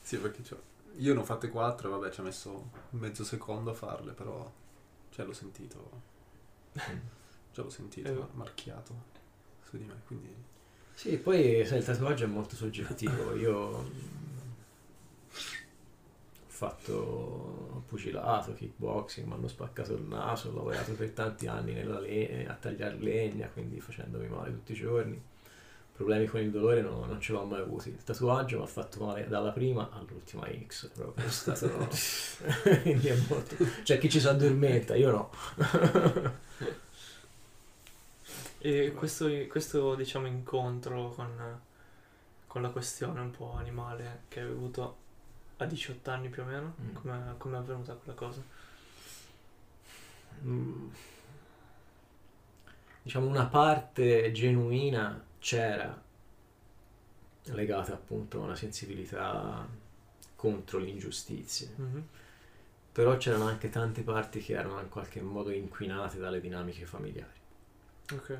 [0.03, 0.59] Sì, perché cioè,
[0.97, 4.53] io ne ho fatte 4 e vabbè ci ha messo mezzo secondo a farle, però
[5.11, 6.03] cioè, l'ho sentito,
[7.53, 8.27] cioè, l'ho sentito Eh.
[8.37, 8.93] marchiato
[9.63, 10.35] su di me, quindi
[10.95, 13.35] Sì, poi sai, il tatuaggio è molto soggettivo.
[13.37, 14.39] Io mm,
[16.61, 22.47] fatto pugilato, kickboxing, mi hanno spaccato il naso, ho lavorato per tanti anni nella le-
[22.47, 25.19] a tagliare legna, quindi facendomi male tutti i giorni.
[25.97, 27.89] Problemi con il dolore no- non ce l'ho mai avuti.
[27.89, 31.69] Il tatuaggio mi ha fatto male dalla prima all'ultima X, proprio è stato...
[32.83, 33.57] quindi è molto...
[33.83, 35.31] Cioè chi ci si addormenta, io no.
[38.63, 41.61] E questo, questo, diciamo, incontro con,
[42.47, 44.97] con la questione un po' animale che hai avuto
[45.65, 46.75] a 18 anni più o meno?
[46.81, 46.95] Mm.
[46.95, 48.43] Come, come è avvenuta quella cosa?
[50.45, 50.89] Mm.
[53.03, 56.01] diciamo una parte genuina c'era
[57.45, 59.67] legata appunto a una sensibilità
[60.37, 62.07] contro l'ingiustizia Mhm.
[62.93, 67.39] però c'erano anche tante parti che erano in qualche modo inquinate dalle dinamiche familiari
[68.13, 68.39] Ok.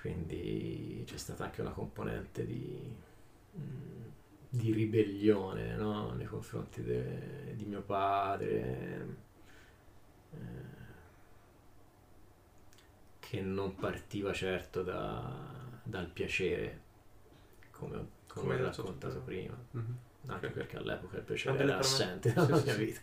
[0.00, 2.94] quindi c'è stata anche una componente di,
[3.58, 4.02] mm,
[4.48, 6.12] di ribellione no?
[6.14, 9.06] nei confronti de- di mio padre
[10.32, 10.38] eh,
[13.18, 16.80] che non partiva certo da- dal piacere
[17.70, 19.96] come, come Come ho raccontato prima Mhm.
[20.26, 20.52] anche Ok.
[20.52, 22.84] perché all'epoca il piacere era assente dalla sì, mia sì.
[22.84, 23.00] vita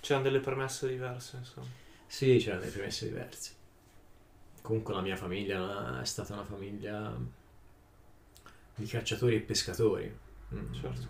[0.00, 1.66] C'erano delle premesse diverse, insomma.
[2.06, 3.52] Sì, c'erano delle premesse diverse.
[4.62, 7.16] Comunque la mia famiglia è stata una famiglia
[8.76, 10.18] di cacciatori e pescatori.
[10.54, 10.72] Mm.
[10.74, 11.06] Certo.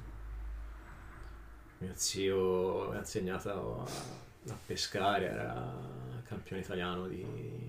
[1.79, 5.73] Mio zio mi ha insegnato a, a pescare, era
[6.25, 7.25] campione italiano di,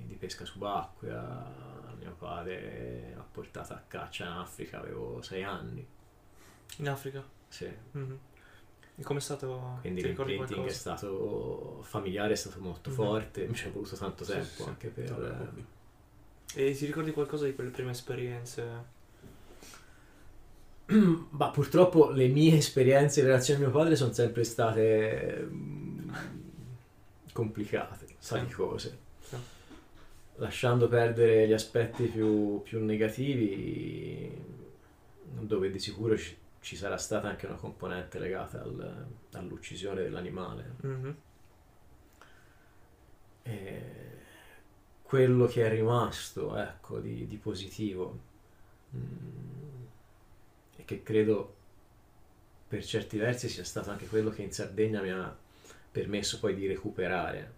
[0.07, 1.67] di pesca subacquea.
[1.99, 5.85] Mio padre ha portato a caccia in Africa, avevo sei anni.
[6.77, 7.23] In Africa?
[7.49, 7.69] Sì.
[7.91, 8.19] Mhm.
[8.95, 9.77] E com'è stato?
[9.81, 12.95] Quindi ricordi l'imprinting è stato familiare, è stato molto Mhm.
[12.95, 14.67] forte, mi ci è voluto tanto tempo sì, sì.
[14.69, 15.13] anche per...
[15.13, 15.61] Vabbè.
[16.55, 18.97] E ti ricordi qualcosa di quelle prime esperienze?
[21.29, 26.09] Ma purtroppo le mie esperienze in relazione a mio padre sono sempre state mm,
[27.31, 28.35] complicate, Sì.
[28.35, 28.97] faticose.
[29.21, 29.35] Sì.
[30.37, 34.31] Lasciando perdere gli aspetti più, più negativi,
[35.41, 40.73] dove di sicuro ci, ci sarà stata anche una componente legata al- all'uccisione dell'animale.
[40.81, 41.15] Mhm.
[43.43, 43.81] E
[45.03, 48.19] quello che è rimasto, ecco, di, di positivo
[48.95, 49.58] mm,
[50.89, 51.55] che credo
[52.67, 55.37] per certi versi sia stato anche quello che in Sardegna mi ha
[55.91, 57.53] permesso poi di recuperare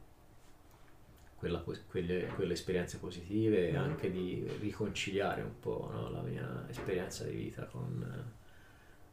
[1.38, 3.78] quella quelle, quelle esperienze positive e Mhm.
[3.78, 8.34] anche di riconciliare un po' no, la mia esperienza di vita con,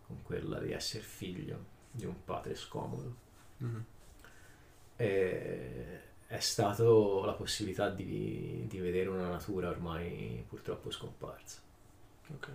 [0.04, 3.14] con quella di essere figlio di un padre scomodo
[3.59, 3.85] Mhm.
[4.96, 11.61] e è stato la possibilità di, di vedere una natura ormai purtroppo scomparsa,
[12.35, 12.48] Ok.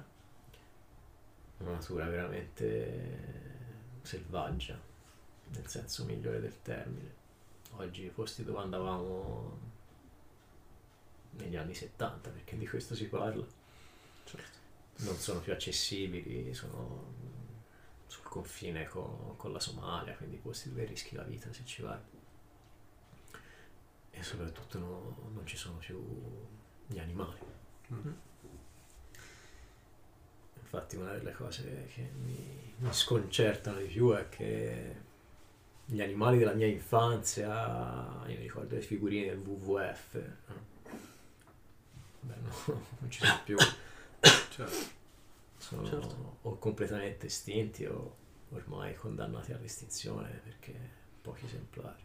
[1.58, 3.32] Una natura veramente
[4.02, 4.80] selvaggia,
[5.50, 7.22] nel senso migliore del termine.
[7.78, 9.72] Oggi i posti dove andavamo
[11.32, 13.46] negli anni 70, perché di questo si parla,
[14.26, 14.58] Certo.
[14.98, 17.12] non sono più accessibili, sono
[18.08, 22.00] sul confine co- con, la Somalia, quindi posti dove rischi la vita se ci vai.
[24.12, 26.00] E soprattutto no- non ci sono più
[26.86, 27.40] gli animali.
[27.92, 28.12] Mm.
[30.74, 34.96] Infatti una delle cose che mi, mi sconcertano di più è che
[35.86, 40.14] gli animali della mia infanzia, io mi ricordo le figurine del WWF?
[42.22, 42.50] Beh, no,
[42.98, 43.56] non ci sono più,
[44.50, 44.76] Certo.
[45.60, 46.38] sono Certo.
[46.42, 48.16] o completamente estinti o
[48.50, 50.74] ormai condannati all'estinzione perché
[51.22, 52.02] pochi esemplari.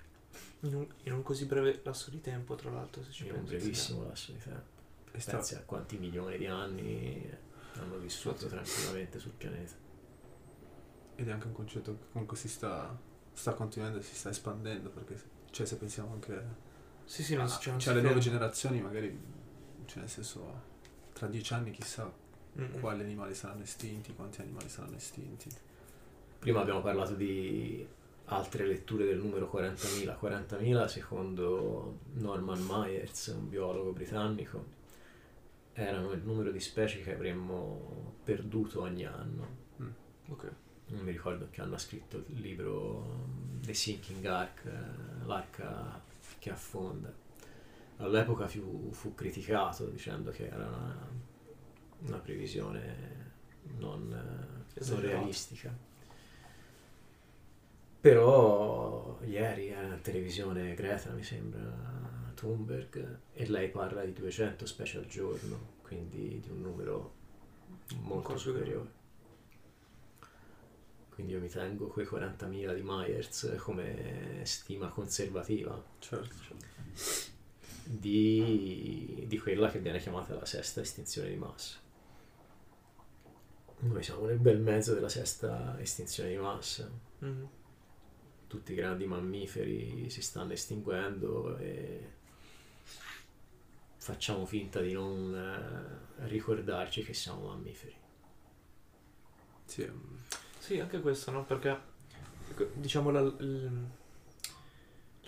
[0.61, 3.45] In un, in un così breve lasso di tempo, tra l'altro, se ci In un
[3.45, 3.55] pensi.
[3.57, 4.77] brevissimo lasso di tempo.
[5.11, 7.47] Pensi a quanti milioni di anni
[7.81, 9.75] hanno vissuto tranquillamente sul pianeta.
[11.17, 12.97] Ed è anche un concetto che comunque si sta,
[13.33, 16.45] sta continuando e si sta espandendo perché cioè, se pensiamo anche
[17.05, 19.19] Sì, sì, non si c'è cioè, alle nuove generazioni magari
[19.87, 20.77] cioè nel senso
[21.13, 22.27] tra dieci anni chissà
[22.61, 25.49] Mm, quali animali saranno estinti, quanti animali saranno estinti.
[26.39, 27.87] Prima abbiamo parlato di
[28.27, 30.17] altre letture del numero 40.000.
[30.21, 34.77] 40.000 secondo Norman Myers, un biologo britannico,
[35.79, 39.67] erano il numero di specie che avremmo perduto ogni anno.
[40.29, 40.53] Ok.
[40.89, 46.03] Non mi ricordo che hanno scritto il libro um, The Sinking Ark, eh, l'arca
[46.39, 47.13] che affonda.
[47.99, 51.09] All'epoca fu, fu criticato dicendo che era una,
[52.07, 53.33] una previsione
[53.77, 54.13] non,
[54.75, 55.77] eh, non realistica.
[58.01, 61.61] Però ieri era in televisione Greta, mi sembra,
[62.39, 67.15] Thunberg, e lei parla di 200 specie al giorno, quindi di un numero
[68.03, 68.97] molto superiore.
[71.11, 76.55] Quindi io mi tengo quei 40.000 di Myers come stima conservativa Certo.
[77.83, 81.79] di, di quella che viene chiamata la sesta estinzione di massa.
[83.81, 86.89] Noi siamo nel bel mezzo della sesta estinzione di massa.
[87.19, 87.49] Mhm.
[88.47, 92.18] Tutti i grandi mammiferi si stanno estinguendo e
[94.09, 97.95] facciamo finta di non eh, ricordarci che siamo mammiferi.
[99.67, 100.23] Sì, ehm,
[100.59, 101.45] Sì, anche questo, no?
[101.45, 101.79] Perché
[102.49, 103.35] ecco, diciamo la, la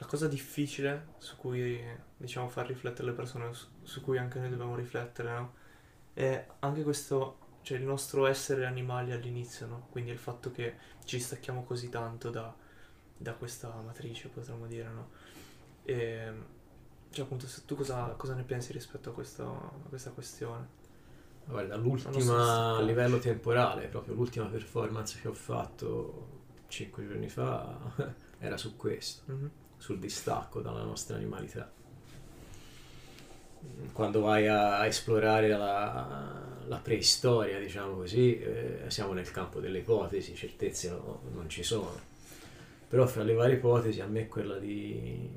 [0.06, 1.78] cosa difficile su cui
[2.16, 5.54] diciamo far riflettere le persone, su, su cui anche noi dobbiamo riflettere, no?
[6.14, 9.88] È anche questo, cioè il nostro essere animali all'inizio, no?
[9.90, 12.50] Quindi il fatto che ci stacchiamo così tanto da,
[13.14, 15.10] da questa matrice, potremmo dire, no?
[15.84, 16.58] E,
[17.10, 19.42] cioè appunto, se tu cosa, cosa ne pensi rispetto a, questo,
[19.84, 20.78] a questa questione?
[21.46, 26.38] Guarda, l'ultima a livello temporale, proprio l'ultima performance che ho fatto
[26.68, 27.76] 5 giorni fa
[28.38, 29.50] era su questo, Mhm.
[29.76, 31.70] sul distacco dalla nostra animalità.
[33.92, 40.34] Quando vai a esplorare la, la preistoria, diciamo così, eh, siamo nel campo delle ipotesi,
[40.34, 42.08] certezze no- non ci sono.
[42.88, 45.28] Però fra le varie ipotesi a me quella di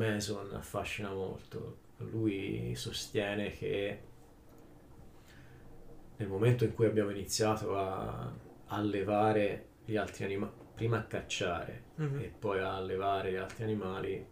[0.00, 1.76] Mason affascina molto.
[1.98, 4.00] Lui sostiene che
[6.16, 8.32] nel momento in cui abbiamo iniziato a
[8.68, 12.18] allevare gli altri animali, prima a cacciare Mhm.
[12.20, 14.26] e poi a allevare gli altri animali,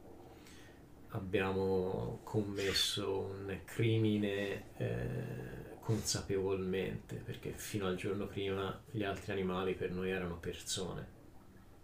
[1.11, 9.91] abbiamo commesso un crimine eh, consapevolmente, perché fino al giorno prima gli altri animali per
[9.91, 11.07] noi erano persone,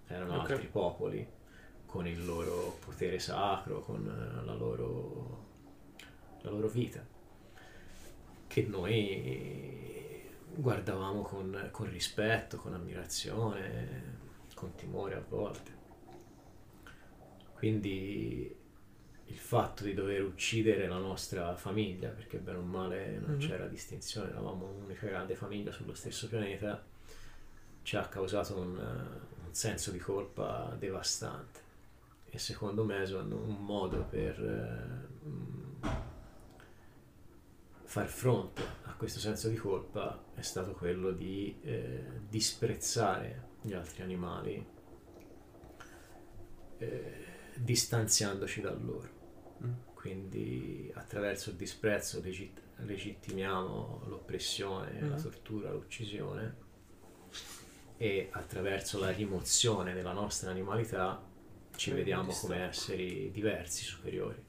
[0.06, 0.50] erano Ok.
[0.50, 1.26] altri popoli
[1.94, 5.44] con il loro potere sacro, con eh, la loro,
[6.40, 7.06] la loro vita,
[8.48, 14.18] che noi guardavamo con, con rispetto, con ammirazione,
[14.54, 15.70] con timore a volte.
[17.54, 18.52] Quindi
[19.26, 23.38] il fatto di dover uccidere la nostra famiglia, perché bene o male non Mhm.
[23.38, 26.84] c'era distinzione, eravamo un'unica grande famiglia sullo stesso pianeta,
[27.82, 31.63] ci ha causato un, eh, un senso di colpa devastante.
[32.34, 35.82] E secondo me sono un modo per eh, mm,
[37.84, 44.02] far fronte a questo senso di colpa è stato quello di eh, disprezzare gli altri
[44.02, 44.66] animali
[46.78, 47.24] eh,
[47.54, 49.08] distanziandoci da loro.
[49.64, 49.72] Mm.
[49.94, 55.22] Quindi attraverso il disprezzo legit- legittimiamo l'oppressione, la Mhm.
[55.22, 56.56] tortura, l'uccisione
[57.96, 61.30] e attraverso la rimozione della nostra animalità
[61.76, 64.42] ci vediamo come esseri diversi, superiori.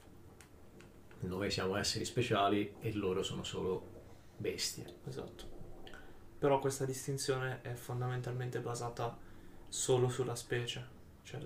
[1.20, 3.94] Noi siamo esseri speciali e loro sono solo
[4.36, 4.98] bestie.
[5.06, 5.54] Esatto.
[6.38, 9.16] Però questa distinzione è fondamentalmente basata
[9.68, 10.94] solo sulla specie.
[11.22, 11.40] Cioè,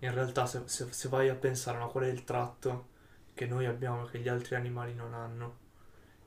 [0.00, 2.96] in realtà, se, se- se vai a pensare a qual è il tratto
[3.34, 5.58] che noi abbiamo e che gli altri animali non hanno,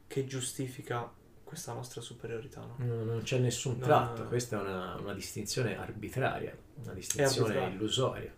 [0.08, 1.12] che giustifica
[1.44, 2.76] questa nostra superiorità, no?
[2.78, 4.28] No, non c'è nessun tratto, no.
[4.30, 8.34] questa è una, una distinzione arbitraria, una distinzione illusoria,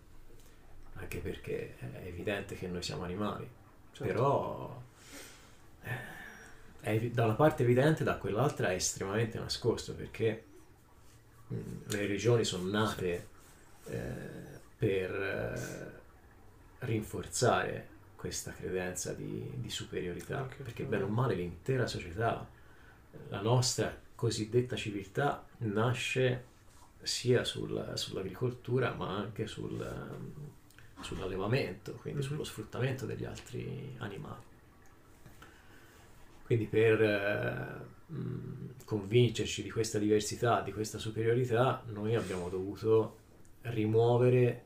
[0.94, 3.48] anche perché è evidente che noi siamo animali,
[3.92, 4.04] Certo.
[4.04, 4.82] però
[5.82, 6.12] eh,
[6.80, 10.44] è da una parte evidente, da quell'altra è estremamente nascosto, perché
[11.48, 13.26] mh, le religioni sono nate
[13.86, 14.02] eh,
[14.76, 22.46] per eh, rinforzare questa credenza di, di superiorità, perché perché- bene o male l'intera società,
[23.28, 26.44] la nostra cosiddetta civiltà nasce
[27.04, 30.32] sia sul- sull'agricoltura ma anche sul, ehm,
[31.02, 32.26] sull'allevamento, quindi Mhm.
[32.26, 34.42] sullo sfruttamento degli altri animali.
[36.44, 43.18] Quindi per mh, convincerci di questa diversità, di questa superiorità, noi abbiamo dovuto
[43.62, 44.62] rimuovere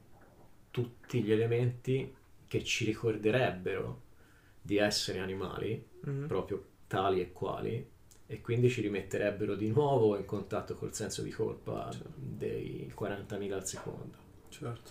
[0.71, 2.13] tutti gli elementi
[2.49, 4.03] che ci ricorderebbero
[4.61, 6.27] di essere animali, Mhm.
[6.27, 7.89] proprio tali e quali,
[8.31, 12.11] e quindi ci rimetterebbero di nuovo in contatto col senso di colpa Certo.
[12.15, 14.17] dei 40.000 al secondo.
[14.51, 14.91] Certo.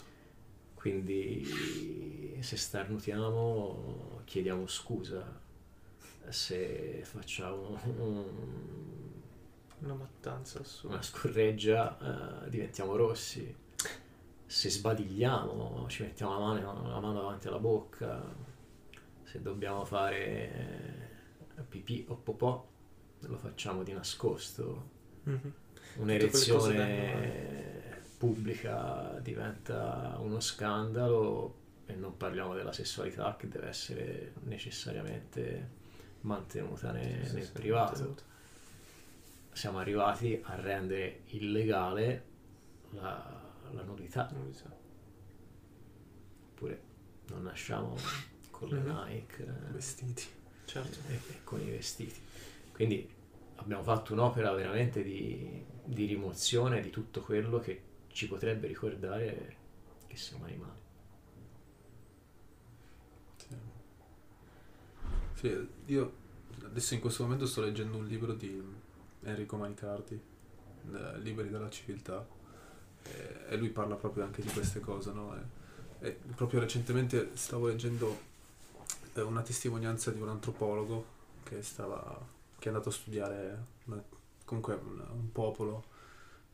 [0.73, 5.39] Quindi se starnutiamo chiediamo scusa,
[6.29, 8.25] se facciamo un-
[9.79, 10.95] Una mattanza assurda.
[10.95, 13.55] una scorreggia eh, diventiamo rossi,
[14.45, 18.23] se sbadigliamo ci mettiamo la mano, la mano davanti alla bocca,
[19.23, 20.17] se dobbiamo fare
[21.55, 22.65] eh, pipì o popò
[23.19, 24.89] lo facciamo di nascosto,
[25.23, 25.53] Mhm.
[25.95, 31.55] un'erezione pubblica diventa uno scandalo
[31.85, 35.75] e non parliamo della sessualità che deve essere necessariamente
[36.21, 37.91] mantenuta ne- Sì, nel sì, privato.
[37.91, 38.23] mantenuto.
[39.53, 42.25] Siamo arrivati a rendere illegale
[42.91, 44.29] la, la nudità,
[46.49, 46.81] oppure
[47.29, 47.95] non nasciamo
[48.51, 49.03] con le Mhm.
[49.07, 50.25] Nike eh, Vestiti.
[50.65, 50.97] Certo.
[51.09, 52.19] e, e con i vestiti.
[52.77, 53.09] Quindi
[53.55, 59.55] abbiamo fatto un'opera veramente di, di rimozione di tutto quello che ci potrebbe ricordare
[60.05, 60.85] che siamo animali.
[65.33, 65.67] Sì.
[65.85, 66.13] Io
[66.65, 68.63] adesso in questo momento sto leggendo un libro di
[69.23, 70.13] Enrico Manicardi
[70.93, 72.23] eh, liberi dalla civiltà.
[73.01, 75.35] E, e, lui parla proprio anche di queste cose, no?
[75.99, 78.19] E, e proprio recentemente stavo leggendo
[79.13, 82.23] eh, una testimonianza di un antropologo che, stava,
[82.57, 84.03] che è andato a studiare una,
[84.45, 85.83] comunque un, un popolo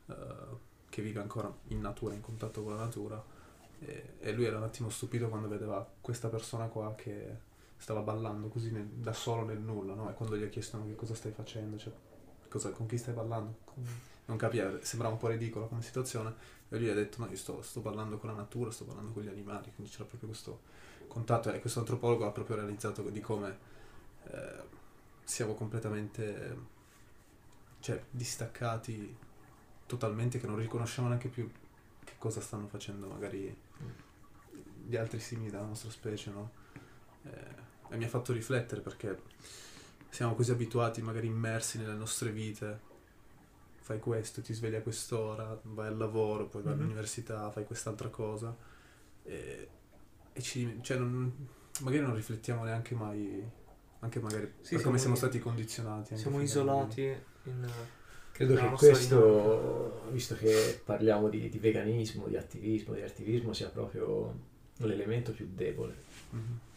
[0.08, 0.58] uh,
[0.90, 3.24] che vive ancora in natura, in contatto con la natura.
[3.80, 8.48] E, e, lui era un attimo stupito quando vedeva questa persona qua che stava ballando
[8.48, 10.10] così nel, da solo nel nulla, no?
[10.10, 11.92] E quando gli ha chiesto che cosa stai facendo, cioè,
[12.48, 13.56] cosa, con chi stai ballando,
[14.26, 16.34] non capiva, sembrava un po' ridicolo come situazione.
[16.70, 19.24] E lui ha detto: No, io sto, sto ballando con la natura, sto ballando con
[19.24, 20.62] gli animali, quindi c'era proprio questo
[21.08, 21.52] contatto.
[21.52, 23.58] E questo antropologo ha proprio realizzato di come
[24.26, 24.82] eh,
[25.24, 26.58] siamo completamente
[27.80, 29.16] cioè, distaccati
[29.86, 31.50] totalmente, che non riconosciamo neanche più
[32.04, 33.56] che cosa stanno facendo magari
[34.86, 36.52] gli altri simili della nostra specie, no?
[37.24, 39.22] Eh, e mi ha fatto riflettere perché
[40.10, 42.92] siamo così abituati, magari immersi nelle nostre vite.
[43.76, 46.82] Fai questo, ti svegli a quest'ora, vai al lavoro, poi vai mm-hmm.
[46.82, 48.56] all'università, fai quest'altra cosa.
[49.24, 49.70] E,
[50.32, 51.48] e ci, cioè non,
[51.82, 53.46] magari non riflettiamo neanche mai,
[54.04, 56.18] anche magari sì, per come siamo stati condizionati.
[56.18, 57.02] Siamo isolati
[57.44, 57.70] in...
[58.32, 64.34] Credo che questo, visto che parliamo di, di, veganismo, di attivismo, di attivismo, sia proprio
[64.78, 65.96] l'elemento più debole.
[66.36, 66.72] Mm-hmm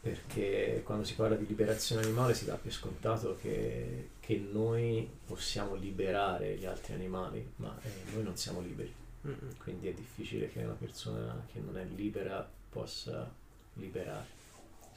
[0.00, 5.74] perché quando si parla di liberazione animale si dà per scontato che, che noi possiamo
[5.74, 8.90] liberare gli altri animali, ma eh, noi non siamo liberi.
[9.26, 9.58] Mm-mm.
[9.58, 13.30] Quindi è difficile che una persona che non è libera possa
[13.74, 14.38] liberare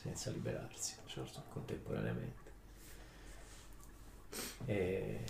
[0.04, 1.44] senza liberarsi certo.
[1.50, 2.52] contemporaneamente.
[4.66, 5.24] E...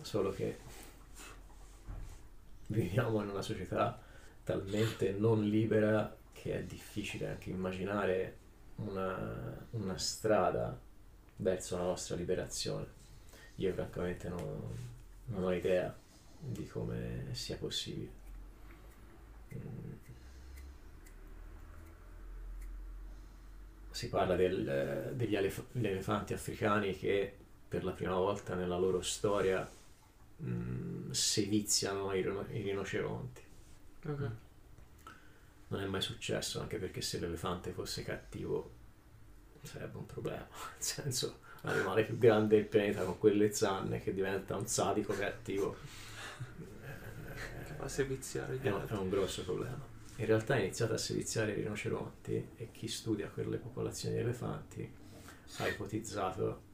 [0.00, 0.58] Solo che
[2.68, 4.00] viviamo in una società
[4.42, 8.38] talmente non libera che è difficile anche immaginare
[8.76, 10.78] una, una strada
[11.36, 12.98] verso la nostra liberazione.
[13.56, 14.76] Io francamente non,
[15.26, 15.94] non ho idea
[16.38, 18.10] di come sia possibile.
[19.54, 19.92] Mm.
[24.00, 27.36] Si parla del, degli elef- elefanti africani che
[27.68, 29.68] per la prima volta nella loro storia
[30.36, 33.42] mh, seviziano i, i rinoceronti.
[34.06, 34.30] Okay
[35.70, 38.78] non è mai successo, anche perché se l'elefante fosse cattivo
[39.62, 40.46] sarebbe un problema.
[40.50, 45.76] Nel senso, l'animale più grande del pianeta con quelle zanne che diventa un sadico cattivo.
[47.76, 49.98] Fa seviziare è, un, è un grosso problema.
[50.20, 54.92] In realtà è iniziato a seviziare i rinoceronti e chi studia quelle popolazioni di elefanti
[55.56, 56.68] ha ipotizzato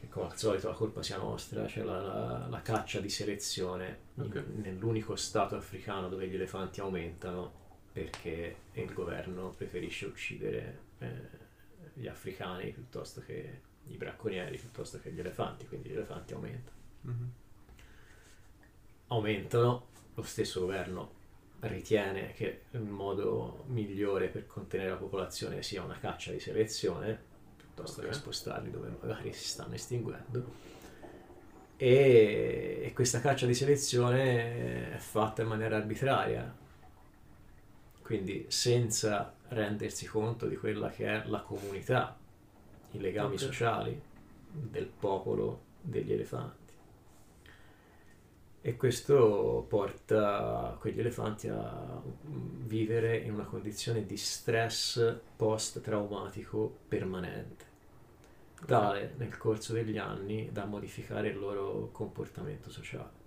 [0.00, 3.98] che come al solito la colpa sia nostra, c'è la, la, la caccia di selezione
[4.16, 4.42] okay.
[4.42, 7.52] in, nell'unico stato africano dove gli elefanti aumentano
[7.92, 11.28] perché il governo preferisce uccidere eh,
[11.94, 16.76] gli africani piuttosto che i bracconieri, piuttosto che gli elefanti, quindi gli elefanti aumentano.
[17.06, 17.28] Mm-hmm.
[19.06, 21.18] Aumentano, lo stesso governo
[21.60, 27.18] ritiene che il modo migliore per contenere la popolazione sia una caccia di selezione,
[27.56, 28.10] piuttosto okay.
[28.10, 30.68] che spostarli dove magari si stanno estinguendo.
[31.76, 36.54] E, e questa caccia di selezione è fatta in maniera arbitraria,
[38.02, 42.18] quindi senza rendersi conto di quella che è la comunità,
[42.92, 43.46] i legami okay.
[43.46, 44.00] sociali
[44.50, 46.59] del popolo degli elefanti.
[48.62, 57.64] E questo porta quegli elefanti a vivere in una condizione di stress post-traumatico permanente,
[58.66, 63.18] tale nel corso degli anni da modificare il loro comportamento sociale.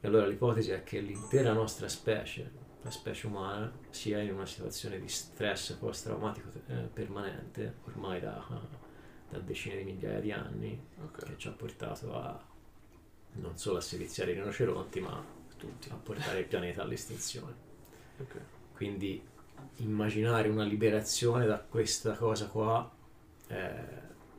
[0.00, 2.48] E allora l'ipotesi è che l'intera nostra specie,
[2.82, 8.46] la specie umana sia in una situazione di stress post-traumatico eh, permanente ormai da,
[9.28, 11.30] da, decine di migliaia di anni okay.
[11.30, 12.54] che ci ha portato a
[13.40, 15.24] non solo a seviziare i rinoceronti ma
[15.56, 17.54] tutti, a portare il pianeta all'estinzione.
[18.18, 18.40] Okay.
[18.74, 19.22] Quindi
[19.76, 22.90] immaginare una liberazione da questa cosa qua
[23.46, 23.84] è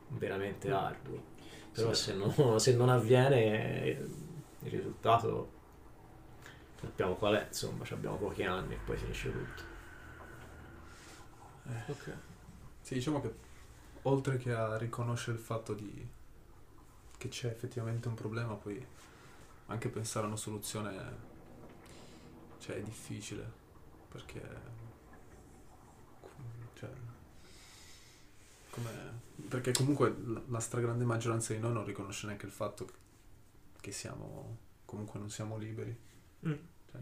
[0.09, 1.35] veramente arduo.
[1.71, 2.11] Però sì.
[2.11, 4.07] se, non, se non avviene
[4.59, 5.55] il risultato
[6.79, 9.63] sappiamo qual è, insomma, abbiamo pochi anni e poi finisce tutto.
[11.67, 11.91] Eh.
[11.91, 12.17] Ok.
[12.81, 13.33] Sì, diciamo che
[14.03, 16.07] oltre che a riconoscere il fatto di
[17.17, 18.85] che c'è effettivamente un problema, poi
[19.67, 21.25] anche pensare a una soluzione
[22.59, 23.65] cioè, è difficile
[24.09, 24.41] perché
[26.75, 26.89] cioè,
[29.49, 30.15] perché comunque
[30.47, 32.87] la, stragrande maggioranza di noi non riconosce neanche il fatto
[33.81, 36.05] che siamo comunque non siamo liberi
[36.45, 36.53] Mm.
[36.91, 37.01] Cioè,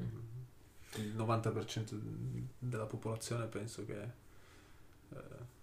[1.01, 1.99] il 90%
[2.57, 4.01] della popolazione penso che
[5.09, 5.17] eh,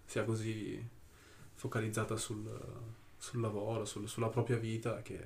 [0.05, 0.85] sia così
[1.55, 2.45] focalizzata sul,
[3.23, 5.25] sul lavoro, sul- sulla propria vita che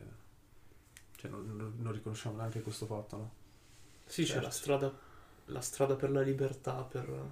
[1.15, 3.31] cioè, non, non- riconosciamo neanche questo fatto, no?
[4.05, 4.43] Sì, c'è Certo.
[4.45, 4.99] la strada,
[5.45, 7.31] la strada per la libertà, per...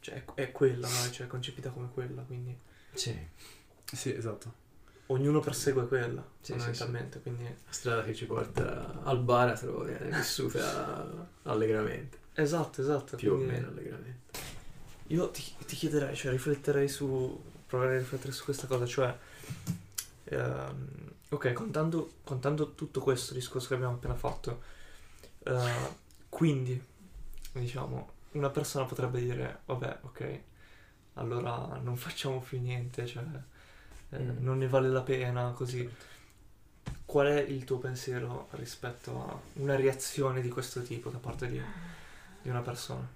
[0.00, 1.10] Cioè, è, è quella, no?
[1.10, 2.54] Cioè, è concepita come quella, quindi
[2.92, 3.18] Sì,
[3.90, 4.52] Sì, esatto.
[5.06, 7.44] ognuno persegue quella, Sì, fondamentalmente, quindi...
[7.44, 13.16] la strada che ci porta al baratro viene vissuta allegramente, Esatto, esatto.
[13.16, 14.24] più o quindi- meno allegramente.
[15.06, 19.16] Io ti, ti chiederei, cioè rifletterei su, proverei a riflettere su questa cosa, cioè,
[20.26, 24.62] ehm, ok, contando, contando tutto questo discorso che abbiamo appena fatto,
[25.44, 25.96] eh,
[26.28, 26.80] quindi,
[27.52, 30.40] diciamo, una persona potrebbe dire, vabbè, ok,
[31.14, 33.24] allora non facciamo più niente, cioè,
[34.10, 34.38] eh, Mm.
[34.40, 35.88] non ne vale la pena, così.
[37.06, 41.60] Qual è il tuo pensiero rispetto a una reazione di questo tipo da parte di,
[42.42, 43.08] di una persona?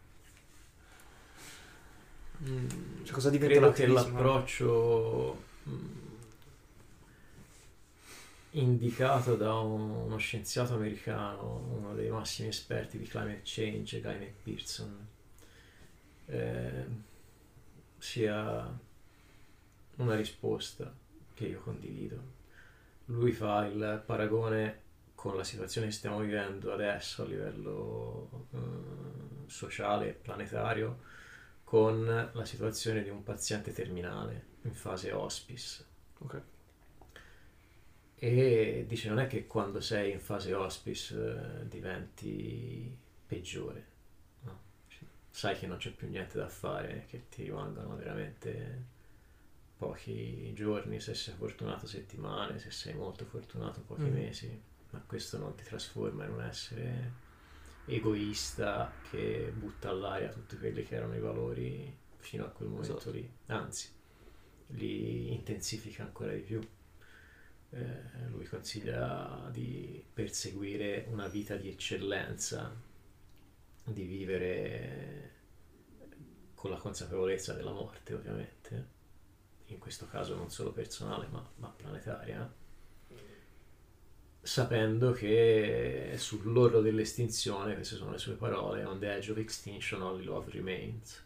[2.42, 3.92] Mm, Cioè, cosa diventa Credo che l'attivismo?
[3.94, 6.09] l'approccio mm,
[8.52, 15.06] indicato da un- uno scienziato americano, uno dei massimi esperti di climate change, Guy McPherson,
[16.28, 16.84] eh,
[17.98, 18.78] sia
[19.96, 20.92] una risposta
[21.34, 22.38] che io condivido.
[23.06, 30.08] Lui fa il paragone con la situazione che stiamo vivendo adesso a livello eh, sociale
[30.08, 31.00] e planetario
[31.64, 35.84] con la situazione di un paziente terminale in fase hospice.
[36.18, 36.42] Ok.
[38.22, 42.94] E dice non è che quando sei in fase hospice eh, diventi
[43.26, 43.86] peggiore,
[44.42, 44.60] no?
[45.30, 48.84] Sai che non c'è più niente da fare, che ti rimangono veramente
[49.78, 54.12] pochi giorni, se sei fortunato settimane, se sei molto fortunato pochi Mm.
[54.12, 57.12] mesi, ma questo non ti trasforma in un essere
[57.86, 63.10] egoista che butta all'aria tutti quelli che erano i valori fino a quel momento Esatto.
[63.12, 63.88] lì, anzi
[64.72, 66.60] li intensifica ancora di più.
[67.72, 72.74] Eh, lui consiglia di perseguire una vita di eccellenza,
[73.84, 75.30] di vivere
[76.54, 78.86] con la consapevolezza della morte, ovviamente,
[79.66, 82.52] in questo caso non solo personale ma, ma planetaria,
[84.42, 90.24] sapendo che sull'orlo dell'estinzione, queste sono le sue parole, on the edge of extinction only
[90.24, 91.22] love remains,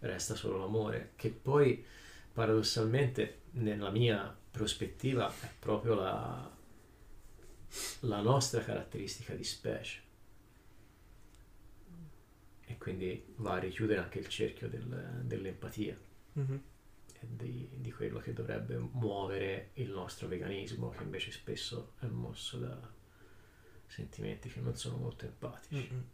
[0.00, 1.84] resta solo l'amore, che poi
[2.32, 6.56] paradossalmente nella mia prospettiva è proprio la,
[8.00, 10.00] la nostra caratteristica di specie
[12.66, 15.98] e quindi va a richiudere anche il cerchio del- dell'empatia
[16.34, 16.62] Mhm.
[17.20, 22.58] e di, di quello che dovrebbe muovere il nostro veganismo che invece spesso è mosso
[22.58, 22.78] da
[23.86, 26.04] sentimenti che non sono molto empatici Mhm.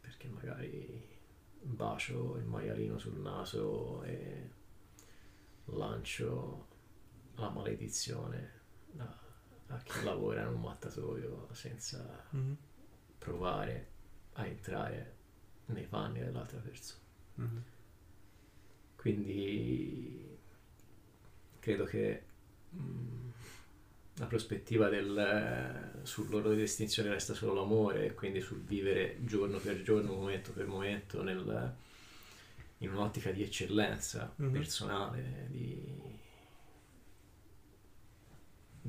[0.00, 1.18] perché magari
[1.62, 4.50] bacio il maialino sul naso e
[5.66, 6.68] lancio
[7.40, 8.50] la maledizione
[8.98, 9.18] a,
[9.68, 12.56] a chi lavora in un mattatoio senza Mhm.
[13.18, 13.88] provare
[14.34, 15.14] a entrare
[15.66, 17.00] nei panni dell'altra persona.
[17.36, 17.62] Mhm.
[18.96, 20.38] Quindi
[21.58, 22.22] credo che
[22.74, 23.28] mm,
[24.16, 29.82] la prospettiva del eh, sull'orlo dell'estinzione resta solo l'amore e quindi sul vivere giorno per
[29.82, 31.74] giorno, momento per momento nel-
[32.78, 34.52] in un'ottica di eccellenza Mhm.
[34.52, 36.09] personale, di,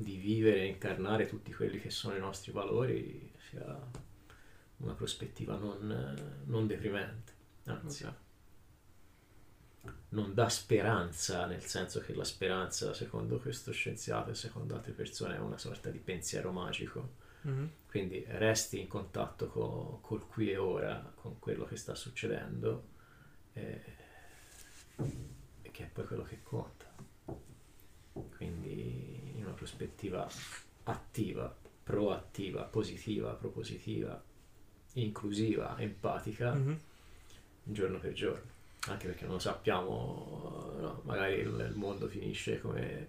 [0.02, 3.90] di vivere e incarnare tutti quelli che sono i nostri valori sia
[4.78, 7.32] una prospettiva non, non deprimente,
[7.66, 8.14] anzi Ok.
[10.10, 15.36] non dà speranza, nel senso che la speranza, secondo questo scienziato e secondo altre persone,
[15.36, 17.20] è una sorta di pensiero magico.
[17.42, 17.70] Mhm.
[17.88, 22.88] Quindi resti in contatto co- col qui e ora, con quello che sta succedendo,
[23.54, 23.82] e,
[25.70, 26.90] che è poi quello che conta.
[28.36, 29.21] Quindi in
[29.52, 30.28] una prospettiva
[30.84, 34.20] attiva, proattiva, positiva, propositiva,
[34.94, 36.78] inclusiva, empatica, Mhm.
[37.64, 38.50] giorno per giorno,
[38.88, 43.08] anche perché non sappiamo, no, magari il, il mondo finisce come,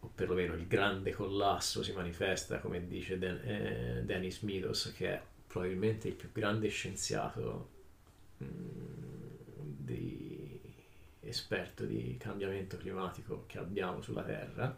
[0.00, 5.22] o perlomeno il grande collasso si manifesta, come dice Dan- eh, Dennis Meadows, che è
[5.46, 7.68] probabilmente il più grande scienziato
[8.42, 8.79] mm, di
[11.30, 14.76] esperto di cambiamento climatico che abbiamo sulla Terra,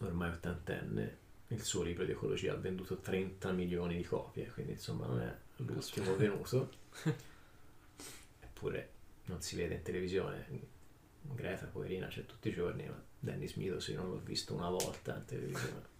[0.00, 1.18] ormai ottantenne,
[1.48, 5.34] il suo libro di ecologia ha venduto 30 milioni di copie, quindi insomma non è
[5.56, 6.70] l'ultimo venuto.
[8.40, 8.90] Eppure
[9.26, 10.74] non si vede in televisione.
[11.22, 15.16] Greta, poverina, c'è tutti i giorni, ma Dennis Meadows io non l'ho visto una volta
[15.16, 15.94] in televisione.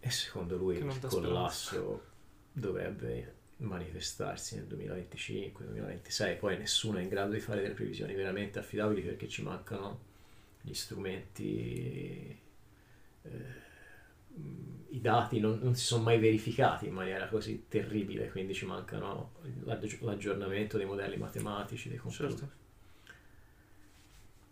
[0.00, 2.04] E secondo lui il collasso
[2.52, 9.02] dovrebbe manifestarsi nel 2025-2026, poi nessuno è in grado di fare delle previsioni veramente affidabili
[9.02, 10.06] perché ci mancano
[10.60, 12.38] gli strumenti,
[13.22, 13.66] eh,
[14.90, 19.32] i dati non, non, si sono mai verificati in maniera così terribile, quindi ci mancano
[19.64, 22.30] l'aggiornamento dei modelli matematici, dei computer.
[22.30, 22.66] Certo.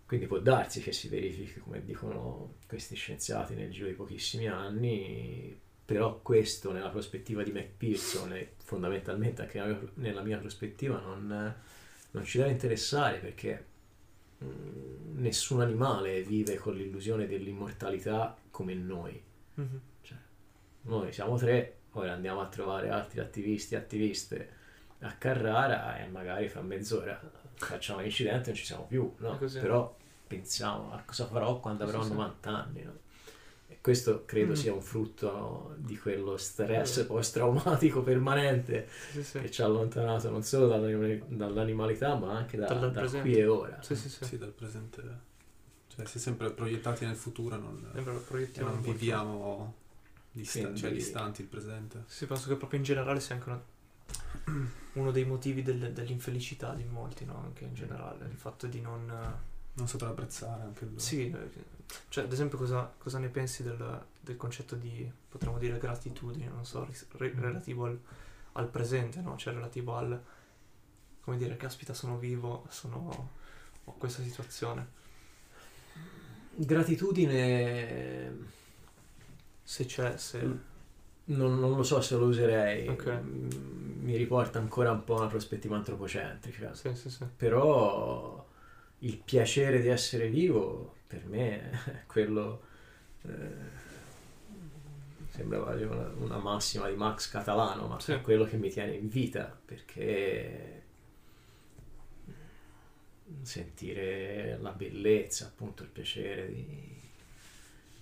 [0.07, 5.59] Quindi può darsi che si verifichi, come dicono questi scienziati, nel giro di pochissimi anni,
[5.87, 11.55] però questo nella prospettiva di McPherson e fondamentalmente anche nella mia prospettiva non,
[12.11, 13.65] non ci deve interessare perché
[14.39, 19.23] mh, mm, nessun animale vive con l'illusione dell'immortalità come noi.
[19.61, 19.77] Mm-hmm.
[20.03, 20.19] Cioè,
[20.83, 24.51] noi siamo tre, ora andiamo a trovare altri attivisti e attiviste
[25.01, 27.21] a Carrara e magari fra mezz'ora
[27.55, 29.39] facciamo l'incidente e non ci siamo più, no?
[29.39, 32.55] Però pensiamo a cosa farò quando avrò sì, 90 sì.
[32.57, 33.05] anni, no?
[33.87, 34.55] Questo credo mm.
[34.57, 37.07] sia un frutto di quello stress mm.
[37.07, 43.37] post-traumatico permanente sì, che ci ha allontanato non solo dall'animalità ma anche da, da qui
[43.37, 43.81] e ora.
[43.83, 44.39] Sì, sì, sì.
[44.39, 45.03] dal presente.
[45.87, 49.75] Cioè, si è sempre proiettati nel futuro non, e non viviamo
[50.33, 50.81] dista- Quindi...
[50.81, 52.03] cioè, distanti il presente.
[52.07, 53.63] Sì, penso che proprio in generale sia anche una
[54.95, 57.41] uno dei motivi del, dell'infelicità di molti, no?
[57.41, 59.07] Anche in generale, il fatto di non...
[59.75, 60.99] Non saper apprezzare anche lui.
[60.99, 61.33] Sì,
[62.09, 66.65] cioè ad esempio cosa, cosa ne pensi del, del, concetto di, potremmo dire, gratitudine, non
[66.65, 67.41] so, re, mm.
[67.41, 67.99] relativo al,
[68.53, 69.37] al, presente, no?
[69.37, 70.21] Cioè relativo al,
[71.21, 73.31] come dire, caspita sono vivo, sono,
[73.85, 74.95] ho questa situazione.
[76.55, 78.55] Gratitudine...
[79.63, 80.45] Se c'è, se...
[80.45, 80.59] Mm
[81.27, 82.89] non, non, lo so se lo userei.
[82.89, 83.21] Okay.
[83.23, 86.75] Mi riporta ancora un po' a una prospettiva antropocentrica.
[86.75, 87.25] Sì, sì, sì.
[87.37, 88.47] Però
[89.01, 92.63] il piacere di essere vivo per me è quello.
[93.23, 93.85] Eh,
[95.31, 99.59] sembra una, una, massima di Max Catalano, ma è quello che mi tiene in vita
[99.65, 100.83] perché
[103.43, 106.97] sentire la bellezza, appunto il piacere di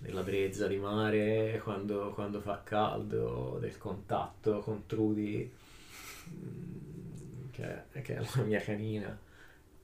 [0.05, 5.51] della brezza di mare quando, quando fa caldo, del contatto con Trudy,
[6.29, 9.19] mm, che, che, è la mia canina,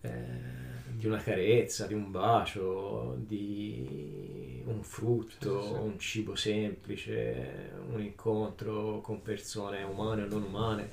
[0.02, 5.74] eh, di una carezza, di un bacio, di un frutto, sì, sì.
[5.74, 10.88] un cibo semplice, un incontro con persone umane o non umane,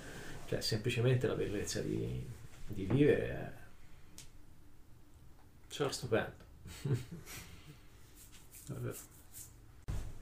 [0.48, 2.26] cioè semplicemente la bellezza di,
[2.68, 3.52] di vivere è
[5.70, 5.94] certo.
[5.94, 6.46] stupendo.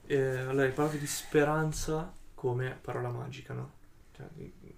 [0.08, 3.72] Eh, allora, hai parlato di speranza come parola magica, no?
[4.14, 4.24] Cioè,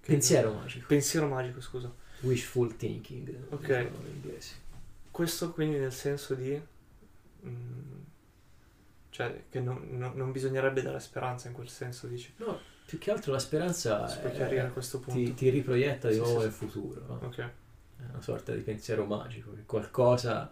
[0.01, 0.87] pensiero magico.
[0.87, 1.93] Pensiero magico, scusa.
[2.21, 3.35] Wishful thinking.
[3.49, 3.69] Ok.
[3.69, 4.55] In inglese.
[5.11, 6.61] Questo quindi nel senso di...
[7.45, 7.97] Mm,
[9.09, 12.33] cioè, che non, non, non, bisognerebbe dare speranza in quel senso, dici?
[12.37, 15.19] No, più che altro la speranza si può chiarire a questo punto.
[15.19, 17.05] Ti, ti riproietta di sì, nuovo sì, nel futuro.
[17.07, 17.19] No?
[17.25, 17.37] Ok.
[17.37, 20.51] È una sorta di pensiero magico, che qualcosa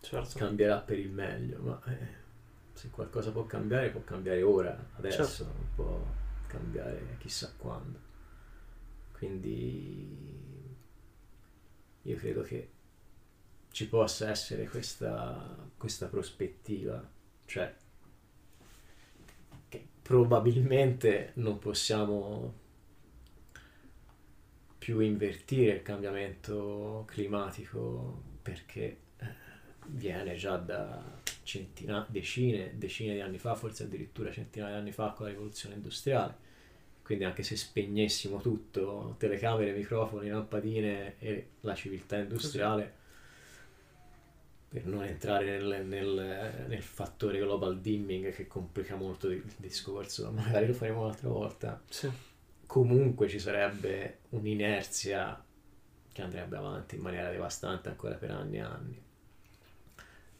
[0.00, 0.38] certo.
[0.38, 1.80] cambierà per il meglio, ma...
[1.86, 2.18] Eh
[2.80, 5.44] se qualcosa può cambiare, può cambiare ora, adesso, certo.
[5.44, 6.02] non può
[6.46, 7.98] cambiare chissà quando.
[9.12, 10.39] Quindi
[12.02, 12.70] io credo che
[13.70, 17.08] ci possa essere questa, questa prospettiva,
[17.44, 17.74] cioè
[19.68, 22.58] che probabilmente non possiamo
[24.78, 29.26] più invertire il cambiamento climatico perché eh,
[29.88, 35.10] viene già da centinaia, decine, decine di anni fa, forse addirittura centinaia di anni fa
[35.10, 36.48] con la rivoluzione industriale.
[37.10, 42.94] Quindi anche se spegnessimo tutto, telecamere, microfoni, lampadine e la civiltà industriale,
[44.68, 50.68] per non entrare nel, nel, nel, fattore global dimming che complica molto il discorso, magari
[50.68, 51.82] lo faremo un'altra volta.
[51.88, 52.08] Sì.
[52.64, 55.44] Comunque ci sarebbe un'inerzia
[56.12, 59.02] che andrebbe avanti in maniera devastante ancora per anni e anni.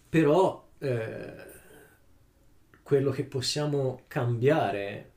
[0.08, 1.34] Però eh,
[2.84, 5.10] quello che possiamo cambiare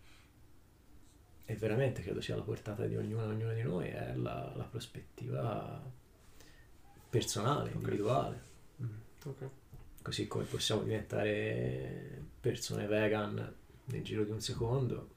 [1.45, 5.81] e veramente credo sia alla portata di ognuno ognuno di noi è la, la prospettiva
[7.09, 7.73] personale, okay.
[7.73, 8.41] individuale.
[8.81, 8.95] Mm.
[9.25, 9.49] Okay.
[10.01, 15.09] Così come possiamo diventare persone vegan nel giro di un secondo,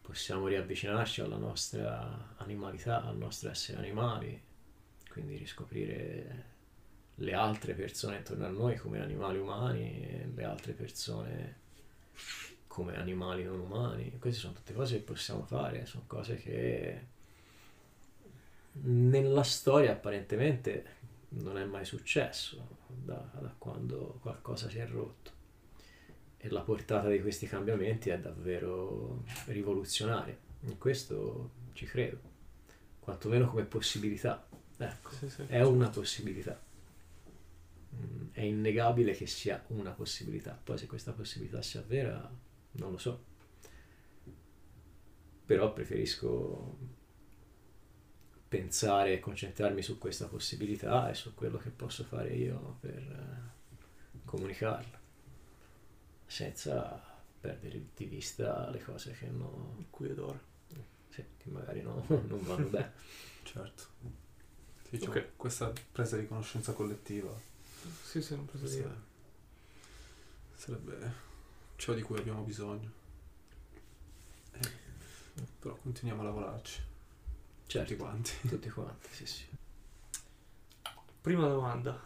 [0.00, 4.40] possiamo riavvicinarci alla nostra animalità, al nostro essere animali,
[5.10, 6.54] quindi riscoprire
[7.16, 11.64] le altre persone intorno a noi come animali umani e le altre persone
[12.76, 14.18] come animali non umani.
[14.18, 17.06] Queste sono tutte cose che possiamo fare, sono cose che
[18.82, 20.84] nella storia apparentemente
[21.28, 25.30] non è mai successo da, da quando qualcosa si è rotto.
[26.36, 30.36] E la portata di questi cambiamenti è davvero rivoluzionaria.
[30.64, 32.20] In questo ci credo,
[33.00, 34.46] quantomeno come possibilità.
[34.76, 35.44] Ecco, sì, sì.
[35.46, 36.60] è una possibilità.
[37.94, 40.60] Mm, è innegabile che sia una possibilità.
[40.62, 42.44] Poi se questa possibilità si avvera,
[42.78, 43.24] non lo so.
[45.46, 46.78] Però preferisco
[48.48, 54.20] pensare e concentrarmi su questa possibilità e su quello che posso fare io per eh,
[54.24, 54.98] comunicarla,
[56.26, 57.00] senza
[57.40, 60.38] perdere di vista le cose che, no, Qui ed ora.
[61.10, 62.92] sì, che magari no- non vanno bene.
[63.46, 63.84] Certo.
[64.82, 65.36] Sì, diciamo, Ok.
[65.36, 67.32] Questa presa di conoscenza collettiva
[68.02, 69.04] Sì, sì, non preso questa
[70.54, 71.24] sarebbe
[71.76, 72.90] ciò di cui abbiamo bisogno.
[74.52, 74.70] Eh,
[75.58, 76.80] però continuiamo a lavorarci,
[77.62, 78.32] tutti Certo, quanti.
[78.48, 79.44] tutti quanti, sì sì.
[81.20, 82.00] Prima domanda.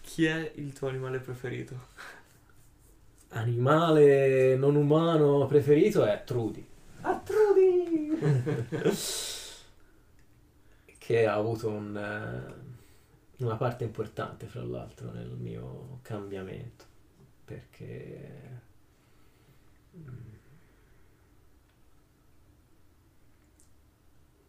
[0.00, 1.90] Chi è il tuo animale preferito?
[3.30, 6.66] Animale non umano preferito è Trudy.
[7.00, 8.18] Ah, Trudy!
[10.98, 16.84] che ha avuto un, eh, una parte importante, fra l'altro, nel mio cambiamento.
[17.44, 18.60] Perché...
[19.96, 20.32] mm,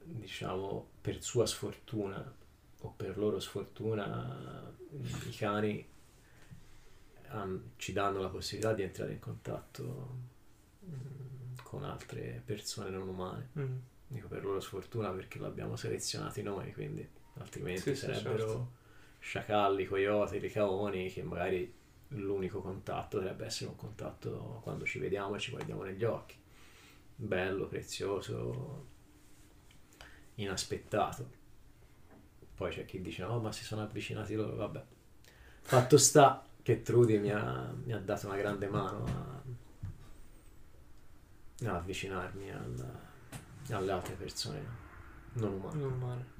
[0.06, 2.36] Diciamo, per sua sfortuna
[2.82, 4.74] o per loro sfortuna,
[5.28, 5.88] i cani
[7.30, 10.18] han- ci danno la possibilità di entrare in contatto
[10.86, 13.50] mm, con altre persone non umane.
[13.58, 13.78] Mm.
[14.08, 17.08] Dico per loro sfortuna perché l'abbiamo selezionati noi, quindi
[17.40, 18.72] altrimenti Sì, sì, sarebbero certo.
[19.20, 21.74] sciacalli, coyote, licaoni che magari
[22.14, 26.36] l'unico contatto dovrebbe essere un contatto quando ci vediamo e ci guardiamo negli occhi.
[27.16, 28.88] Bello, prezioso,
[30.36, 31.42] inaspettato.
[32.56, 34.84] Poi c'è chi dice no, ma si sono avvicinati loro, vabbè.
[35.62, 39.42] Fatto sta che Trudy mi ha, mi ha dato una grande mano a,
[41.70, 43.00] a avvicinarmi al-
[43.70, 44.82] alle altre persone
[45.34, 46.32] non umane.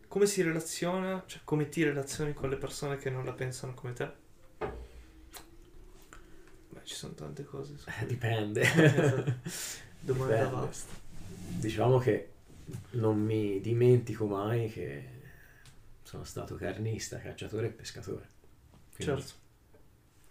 [0.07, 3.93] come si relaziona, cioè come ti relazioni con le persone che non la pensano come
[3.93, 4.11] te?
[6.69, 7.77] Beh, ci sono tante cose.
[7.77, 8.61] su Eh, cui- dipende.
[9.99, 10.49] Domanda Dipende.
[10.49, 10.93] vasta.
[11.59, 12.29] Diciamo che
[12.91, 15.19] non mi dimentico mai che
[16.03, 18.29] sono stato carnista, cacciatore e pescatore.
[18.95, 19.39] Quindi Certo.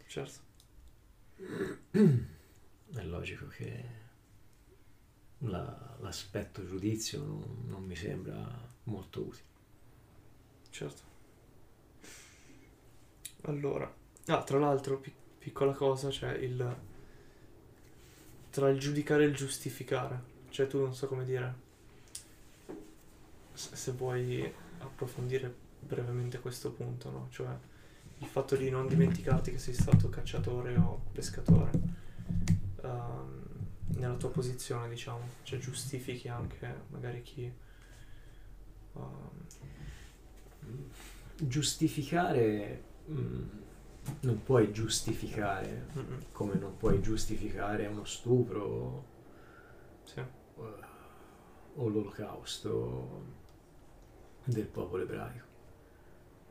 [0.06, 0.38] Certo.
[2.94, 3.84] è logico che
[5.38, 8.48] la- l'aspetto giudizio non, non mi sembra
[8.84, 9.48] molto utile.
[10.70, 11.02] Certo.
[13.42, 13.92] Allora,
[14.26, 16.76] ah, tra l'altro, pi- piccola cosa, c'è il
[18.50, 20.20] tra il giudicare e il giustificare.
[20.50, 21.68] Cioè, tu non so come dire.
[23.52, 27.28] Se, se vuoi approfondire brevemente questo punto, no?
[27.30, 27.48] Cioè,
[28.18, 31.70] il fatto di non dimenticarti che sei stato cacciatore o pescatore.
[33.96, 35.20] Nella tua posizione, diciamo.
[35.42, 37.52] Cioè, giustifichi anche magari chi.
[38.96, 39.46] ehm,
[41.42, 43.42] Giustificare mm,
[44.20, 49.04] non puoi giustificare mm-mm, come non puoi giustificare uno stupro
[50.04, 50.20] sì.
[50.56, 50.88] o
[51.76, 53.24] o l'olocausto
[54.44, 55.49] del popolo ebraico.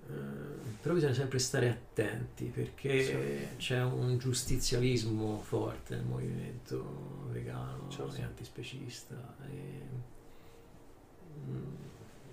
[0.10, 8.16] Eh, però bisogna sempre stare attenti perché c'è un giustizialismo forte nel movimento vegano Certo.
[8.16, 9.82] e antispecista e
[11.48, 11.76] mm,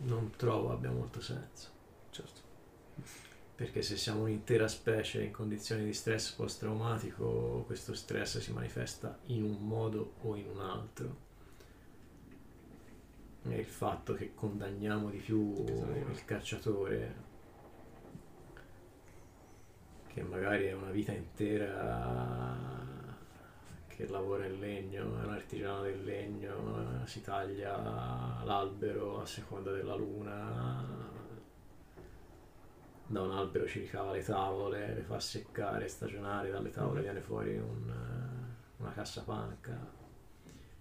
[0.05, 1.69] non trovo abbia molto senso.
[2.11, 2.41] Certo.
[3.57, 9.43] Perché se siamo un'intera specie in condizioni di stress post-traumatico, questo stress si manifesta in
[9.43, 11.25] un modo o in un altro.
[13.49, 17.15] E il fatto che condanniamo di più il cacciatore,
[20.17, 22.57] che magari è una vita intera
[23.87, 29.95] che lavora in legno, è un artigiano del legno, si taglia l'albero a seconda della
[29.95, 30.83] luna,
[33.09, 37.03] da un albero ci ricava le tavole, le fa seccare, stagionare, dalle tavole Mhm.
[37.03, 37.93] viene fuori un,
[38.79, 39.93] una cassapanca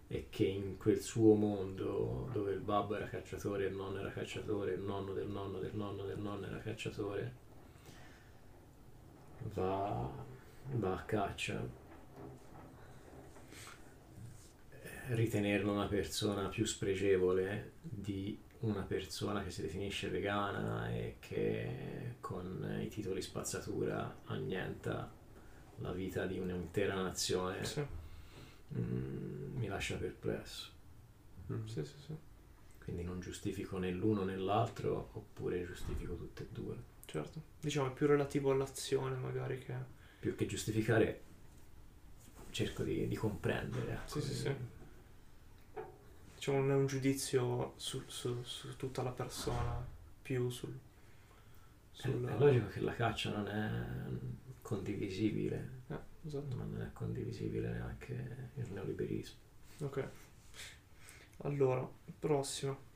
[0.07, 4.73] e che in quel suo mondo dove il babbo era cacciatore, il nonno era cacciatore,
[4.73, 7.43] il nonno del nonno del nonno del nonno era cacciatore,
[9.53, 10.09] va,
[10.71, 11.83] va a caccia.
[15.07, 22.79] Ritenerlo una persona più spregevole di una persona che si definisce vegana e che con
[22.81, 25.11] i titoli spazzatura annienta
[25.79, 27.85] la vita di un'intera nazione Sì,
[28.77, 30.71] mm, mi lascia perplesso.
[31.51, 31.65] Mm.
[31.65, 32.15] sì, sì, sì,
[32.83, 36.93] Quindi non giustifico né l'uno né l'altro, oppure giustifico tutte e due.
[37.15, 37.41] Certo.
[37.61, 39.73] Diciamo è più relativo all'azione magari che...
[40.19, 41.21] Più che giustificare
[42.49, 43.93] cerco di, di comprendere.
[43.93, 44.19] Ecco.
[44.19, 44.55] Sì, sì, sì.
[46.35, 49.85] Diciamo non è un giudizio su, su- su tutta la persona,
[50.21, 50.73] più sul...
[50.73, 56.55] È, sul- è logico che la caccia non è condivisibile, Eh, esatto.
[56.55, 59.37] ma non è condivisibile neanche il neoliberismo.
[59.79, 60.09] Ok.
[61.43, 61.87] Allora,
[62.19, 62.93] prossimo.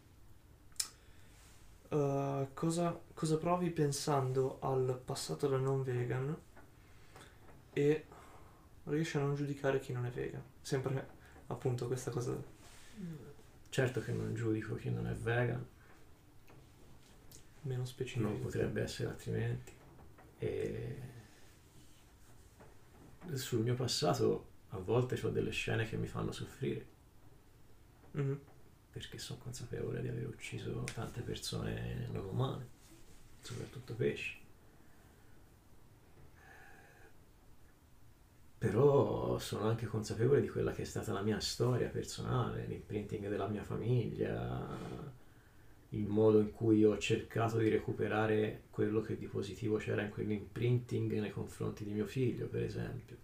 [1.90, 6.38] Uh, cosa, cosa provi pensando al passato da non vegan
[7.74, 8.06] e
[8.84, 10.44] riesci a non giudicare chi non è vegan?
[10.62, 11.08] Sempre
[11.48, 12.38] appunto questa cosa.
[13.70, 15.66] Certo che non giudico chi non è vegan,
[17.62, 18.28] Meno specifica.
[18.28, 19.72] non potrebbe essere altrimenti.
[20.40, 20.98] E
[23.34, 26.86] sul mio passato a volte ho delle scene che mi fanno soffrire
[28.14, 28.40] Mhm.
[29.00, 32.68] Perché sono consapevole di aver ucciso tante persone non umane,
[33.40, 34.38] soprattutto pesci.
[38.58, 43.48] Però sono anche consapevole di quella che è stata la mia storia personale, l'imprinting della
[43.48, 44.68] mia famiglia,
[45.92, 51.20] il modo in cui ho cercato di recuperare quello che di positivo c'era in quell'imprinting
[51.22, 53.16] nei confronti di mio figlio, per esempio.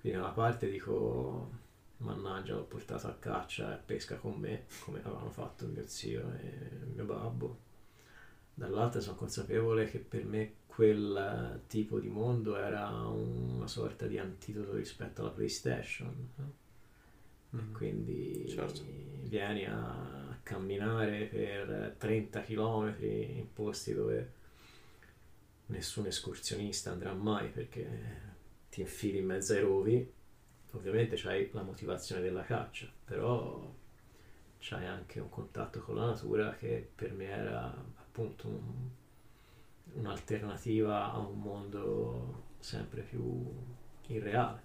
[0.00, 1.62] Quindi da una parte dico,
[2.04, 6.32] mannaggia, l'ho portato a caccia e a pesca con me, come avevano fatto mio zio
[6.34, 7.58] e mio babbo.
[8.54, 14.74] Dall'altra sono consapevole che per me quel tipo di mondo era una sorta di antidoto
[14.74, 16.28] rispetto alla PlayStation.
[17.50, 17.72] Mhm.
[17.72, 18.82] Quindi Certo.
[19.22, 24.32] vieni a camminare per 30 km in posti dove
[25.66, 27.88] nessun escursionista andrà mai perché
[28.70, 30.12] ti infili in mezzo ai rovi.
[30.74, 33.72] Ovviamente c'hai la motivazione della caccia, però
[34.58, 37.66] c'hai anche un contatto con la natura che per me era
[37.96, 38.88] appunto un-
[39.94, 43.44] un'alternativa a un mondo sempre più
[44.08, 44.62] irreale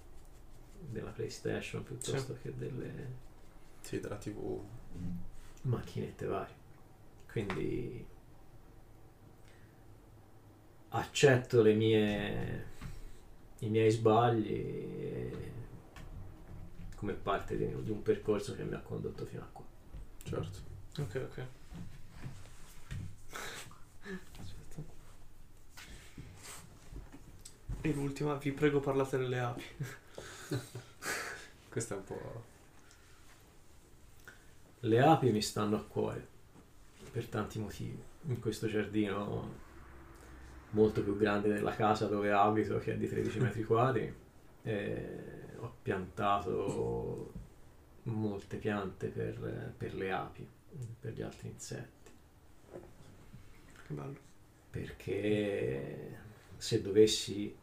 [0.80, 3.28] della PlayStation piuttosto che delle
[3.82, 4.62] Sì, della TV.
[5.64, 6.56] macchinette varie.
[7.32, 8.06] Quindi
[10.90, 12.66] accetto le mie,
[13.60, 15.52] i miei sbagli e-
[17.00, 19.64] come parte di, di un percorso che mi ha condotto fino a qua.
[20.22, 20.60] Certo.
[20.98, 21.46] Ok, ok.
[24.38, 24.84] Aspetta.
[27.80, 29.64] E l'ultima, vi prego parlate delle api.
[31.70, 32.44] Questo è un po'...
[34.82, 36.28] Le api mi stanno a cuore
[37.12, 38.04] per tanti motivi.
[38.24, 39.56] In questo giardino
[40.72, 44.14] molto più grande della casa dove abito, che è di 13 metri quadri,
[44.64, 47.32] eh, ho piantato
[48.04, 50.48] molte piante per, per le api,
[51.00, 52.12] per gli altri insetti.
[52.72, 54.28] Che bello.
[54.70, 56.18] Perché
[56.58, 57.56] se dovessi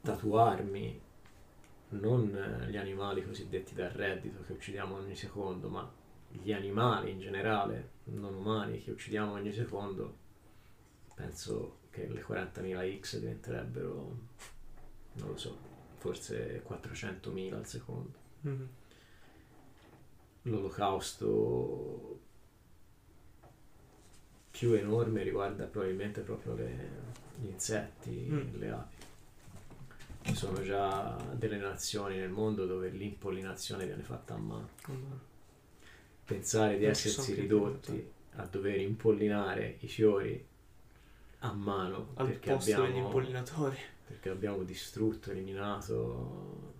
[0.00, 1.00] tatuarmi
[1.90, 5.90] non gli animali cosiddetti da reddito che uccidiamo ogni secondo, ma
[6.28, 10.16] gli animali in generale, non umani, che uccidiamo ogni secondo,
[11.14, 14.18] penso che le 40.000 X diventerebbero,
[15.14, 15.69] non lo so,
[16.00, 18.12] forse 400.000 al secondo.
[18.40, 18.68] Mhm.
[20.44, 22.18] L'olocausto
[24.50, 27.08] più enorme riguarda probabilmente proprio le-
[27.40, 28.58] gli insetti, Mm.
[28.58, 28.96] le api.
[30.22, 34.68] Ci sono già delle nazioni nel mondo dove l'impollinazione viene fatta a mano.
[34.82, 35.28] Come-
[36.24, 40.46] Pensare di Non essersi ridotti a dover impollinare i fiori
[41.40, 43.76] a mano Al perché posto degli abbiamo, impollinatori.
[44.10, 46.74] Perché abbiamo distrutto, eliminato,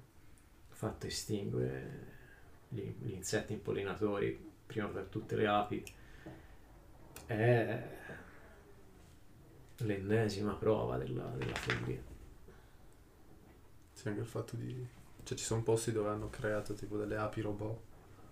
[0.68, 2.08] fatto estinguere
[2.68, 5.84] gli, gli insetti impollinatori, prima per tutte le api,
[7.26, 7.98] è
[9.76, 12.02] l'ennesima prova della, della follia.
[13.92, 14.84] Sì, anche il fatto di...
[15.22, 17.78] Cioè ci sono posti dove hanno creato tipo delle api robot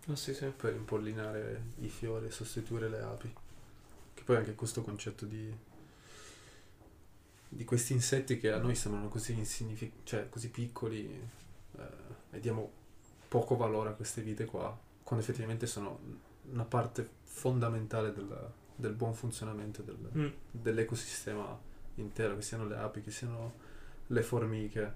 [0.09, 0.47] Ah sì sì.
[0.47, 3.33] per impollinare i fiori e sostituire le api.
[4.15, 5.55] Che poi anche questo concetto di...
[7.51, 11.07] di questi insetti che a noi sembrano così insignificanti, cioè così piccoli
[11.79, 11.83] eh,
[12.31, 12.71] e diamo
[13.29, 15.99] poco valore a queste vite qua, quando effettivamente sono
[16.51, 20.29] una parte fondamentale del, del buon funzionamento del, Mm.
[20.51, 21.59] dell'ecosistema
[21.97, 23.55] intero, che siano le api, che siano
[24.09, 24.95] le formiche,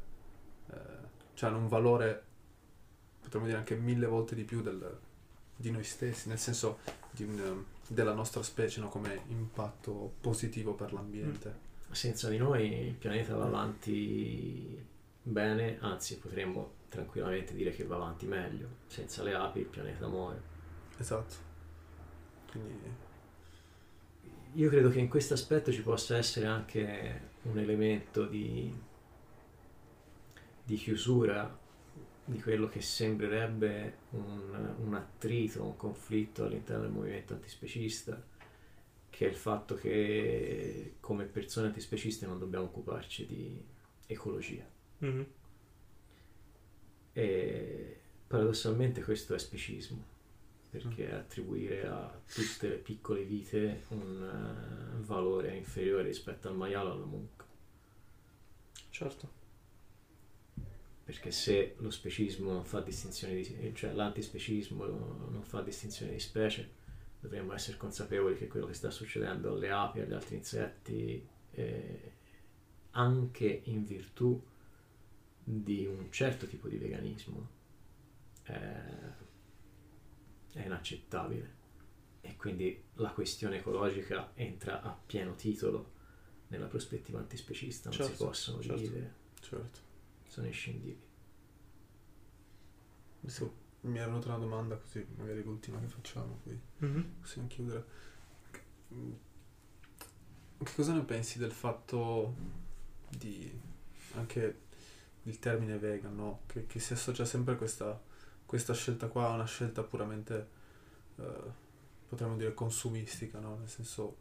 [0.71, 0.77] eh,
[1.35, 2.23] cioè hanno un valore,
[3.21, 4.99] potremmo dire anche mille volte di più del-
[5.57, 6.79] di noi stessi, nel senso
[7.11, 8.89] di un- della nostra specie, no?
[8.89, 11.71] come impatto positivo per l'ambiente.
[11.93, 14.83] Senza di noi il pianeta va avanti
[15.23, 18.69] bene, anzi potremmo tranquillamente dire che va avanti meglio.
[18.87, 20.43] Senza le api il pianeta muore.
[20.99, 21.35] Esatto.
[22.51, 22.75] Quindi,
[24.55, 28.75] Io credo che in questo aspetto ci possa essere anche un elemento di,
[30.65, 31.59] di chiusura
[32.25, 38.21] di quello che sembrerebbe un, un attrito, un conflitto all'interno del movimento antispecista,
[39.23, 43.65] che è il fatto che come persone antispeciste non dobbiamo occuparci di
[44.07, 44.69] ecologia.
[44.99, 45.27] Mhm.
[47.13, 50.05] E paradossalmente questo è specismo,
[50.71, 56.93] perché attribuire a tutte le piccole vite un eh, valore inferiore rispetto al maiale o
[56.93, 57.45] alla mucca.
[58.91, 59.41] Certo.
[61.05, 66.81] Perché se lo specismo non fa distinzione di, cioè l'antispecismo non fa distinzione di specie,
[67.23, 72.13] dovremmo essere consapevoli che quello che sta succedendo alle api e agli altri insetti, eh,
[72.91, 74.45] anche in virtù
[75.45, 77.49] di un certo tipo di veganismo,
[78.43, 78.53] è,
[80.55, 81.61] è inaccettabile.
[82.23, 85.93] E quindi la questione ecologica entra a pieno titolo
[86.49, 88.77] nella prospettiva antispecista, non si Certo, possono certo.
[88.81, 89.81] dividere, Certo.
[90.27, 91.01] sono inscindibili.
[93.21, 97.15] Adesso mi era venuta una domanda così, magari l'ultima che facciamo, poi Mhm.
[97.21, 97.85] possiamo chiudere.
[100.59, 102.35] Che cosa ne pensi del fatto
[103.09, 103.51] di
[104.15, 104.61] anche
[105.25, 106.41] il termine vegan, no?
[106.47, 108.01] Che, che si associa sempre questa,
[108.47, 110.49] questa scelta qua a una scelta puramente,
[111.17, 111.43] eh,
[112.09, 113.57] potremmo dire, consumistica, no?
[113.59, 114.17] Nel senso,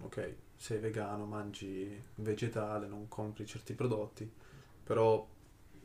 [0.00, 4.28] ok, sei vegano, mangi vegetale, non compri certi prodotti,
[4.82, 5.26] però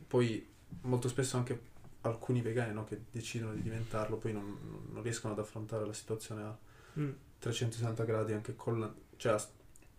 [0.07, 0.47] poi
[0.81, 1.59] molto spesso anche
[2.01, 6.41] alcuni vegani no, che decidono di diventarlo poi non, non riescono ad affrontare la situazione
[6.43, 6.57] a
[6.99, 7.09] Mm.
[7.39, 9.47] 360 gradi anche con la, cioè a-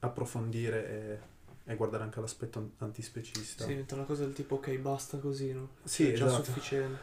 [0.01, 1.21] approfondire
[1.65, 3.63] e, e guardare anche l'aspetto an- antispecista.
[3.65, 5.71] Sì, diventa una cosa del tipo ok, basta così, no?
[5.85, 6.45] Sì, è già esatto.
[6.45, 6.99] sufficiente.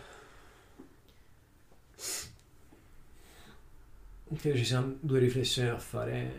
[4.38, 6.32] Credo ci siano due riflessioni da fare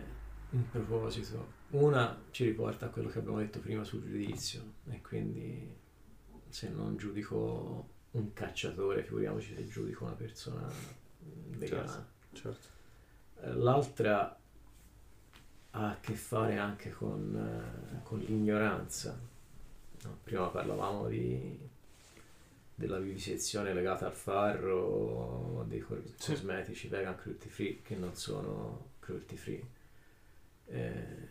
[0.50, 1.58] in proposito.
[1.70, 5.76] Una ci riporta a quello che abbiamo detto prima sul giudizio e quindi
[6.48, 10.68] se non giudico un cacciatore, figuriamoci se giudico una persona
[11.56, 12.06] vegana.
[12.32, 12.66] Certo.
[13.42, 14.36] Eh, L'altra
[15.72, 19.18] ha a che fare anche con, eh, con l'ignoranza.
[20.02, 20.18] no?
[20.24, 21.56] Prima parlavamo di,
[22.74, 25.84] della vivisezione legata al farro, dei
[26.16, 26.32] Sì.
[26.32, 29.62] cosmetici vegan cruelty free che non sono cruelty free.
[30.66, 31.28] Eh,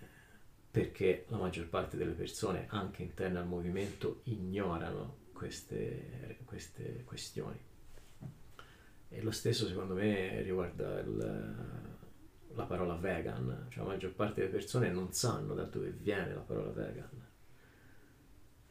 [0.72, 7.58] perché la maggior parte delle persone, anche interne al movimento, ignorano queste, queste questioni.
[9.08, 11.88] E lo stesso secondo me riguarda il-
[12.54, 16.42] la parola vegan, cioè la maggior parte delle persone non sanno da dove viene la
[16.42, 17.10] parola vegan.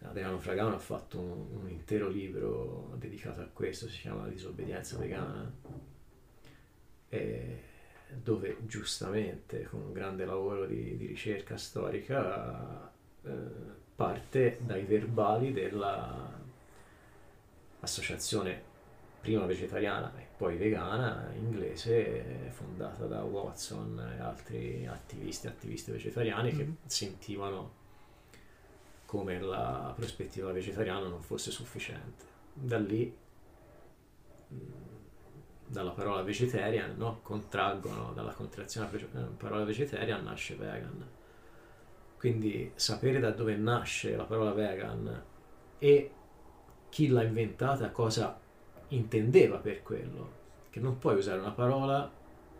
[0.00, 4.98] Adriano Fragano ha fatto un, un intero libro dedicato a questo, si chiama La disobbedienza
[4.98, 5.50] vegana,
[7.08, 7.62] e
[8.22, 12.92] dove giustamente con un grande lavoro di, di ricerca storica
[13.22, 13.30] eh,
[13.96, 16.37] parte dai verbali della
[17.80, 18.62] associazione
[19.20, 26.52] prima vegetariana e poi vegana inglese fondata da Watson e altri attivisti e attiviste vegetariani
[26.52, 26.76] che Mhm.
[26.86, 27.72] sentivano
[29.06, 32.24] come la prospettiva vegetariana non fosse sufficiente.
[32.52, 33.14] Da lì,
[34.48, 34.56] mh,
[35.66, 37.20] dalla parola vegetarian, no?
[37.22, 41.06] contraggono, dalla contrazione della eh, parola vegetarian nasce vegan.
[42.16, 45.22] Quindi sapere da dove nasce la parola vegan
[45.78, 46.10] e
[46.88, 48.38] chi l'ha inventata cosa
[48.88, 50.30] intendeva per quello,
[50.70, 52.10] che non puoi usare una parola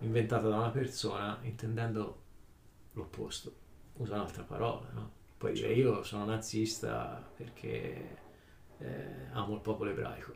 [0.00, 2.20] inventata da una persona intendendo
[2.92, 3.52] l'opposto,
[3.94, 5.10] usa un'altra parola, no?
[5.38, 8.18] Puoi dire io sono nazista perché
[8.78, 10.32] eh, amo il popolo ebraico.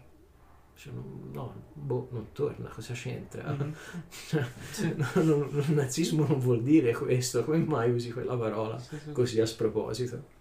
[0.75, 3.51] Cioè, non- no, boh, non torna, cosa c'entra?
[3.53, 3.75] Mhm.
[4.73, 8.79] Cioè, no, non- non- il nazismo non vuol dire questo, come mai usi quella parola?
[8.79, 9.13] Sì, sì.
[9.13, 10.41] così a sproposito.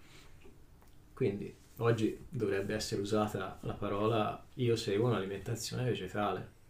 [1.14, 6.60] Quindi oggi dovrebbe essere usata la parola io seguo un'alimentazione vegetale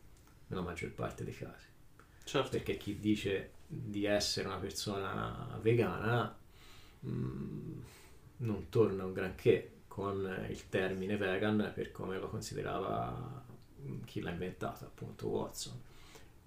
[0.46, 1.66] nella maggior parte dei casi,
[2.24, 2.50] Certo.
[2.50, 6.36] perché chi dice di essere una persona vegana
[7.06, 7.80] mm,
[8.38, 13.44] non torna un granché con il termine vegan per come lo considerava
[13.80, 15.80] mm, chi l'ha inventato, appunto Watson.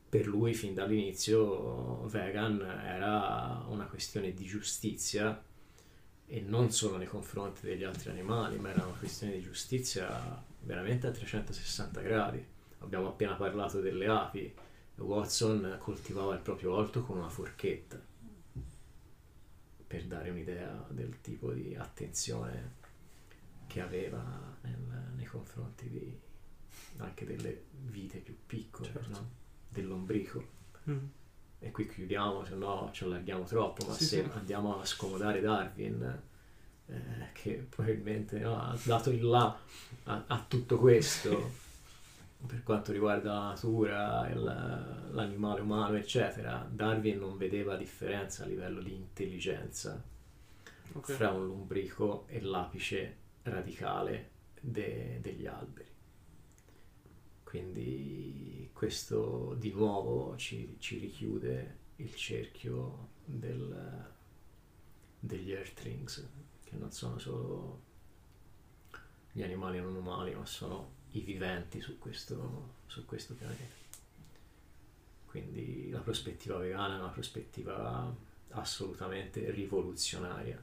[0.08, 5.44] Per lui fin dall'inizio vegan era una questione di giustizia
[6.28, 11.08] e non solo nei confronti degli altri animali, ma era una questione di giustizia veramente
[11.08, 12.44] a 360 gradi.
[12.80, 14.54] Abbiamo appena parlato delle api,
[14.96, 18.00] Watson coltivava il proprio orto con una forchetta
[19.88, 22.84] per dare un'idea del tipo di attenzione
[23.68, 26.20] che aveva nel- nei confronti di,
[26.98, 29.10] anche delle vite più piccole, Certo.
[29.10, 29.30] no?
[29.70, 30.48] dell'ombrico.
[30.84, 31.12] Mhm.
[31.66, 34.30] E qui chiudiamo, se no ci allarghiamo troppo, ma Sì, se sì.
[34.36, 36.22] andiamo a scomodare Darwin,
[36.88, 36.94] eh,
[37.34, 39.58] che probabilmente no, ha dato il là
[40.04, 41.52] a, a tutto questo,
[42.46, 48.80] per quanto riguarda la natura, il- l'animale umano, eccetera, Darwin non vedeva differenza a livello
[48.84, 50.00] di intelligenza
[50.94, 51.12] Ok.
[51.14, 54.30] fra un lombrico e l'apice radicale
[54.62, 55.88] de- degli alberi.
[57.56, 64.12] Quindi questo di nuovo ci, ci richiude il cerchio del-
[65.18, 66.28] degli Earthlings,
[66.66, 67.82] che non sono solo
[69.32, 73.76] gli animali non umani, ma sono i viventi su questo, su questo pianeta.
[75.28, 78.14] Quindi la prospettiva vegana è una prospettiva
[78.50, 80.62] assolutamente rivoluzionaria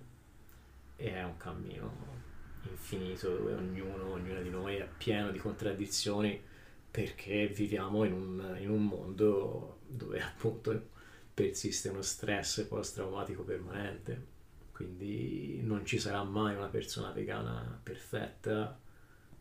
[0.97, 2.21] e è un cammino
[2.69, 6.51] infinito dove ognuno, ognuna di noi è pieno di contraddizioni
[6.93, 10.91] perché viviamo in un, in un mondo dove appunto
[11.35, 14.31] persiste uno stress post-traumatico permanente
[14.73, 18.79] quindi non ci sarà mai una persona vegana perfetta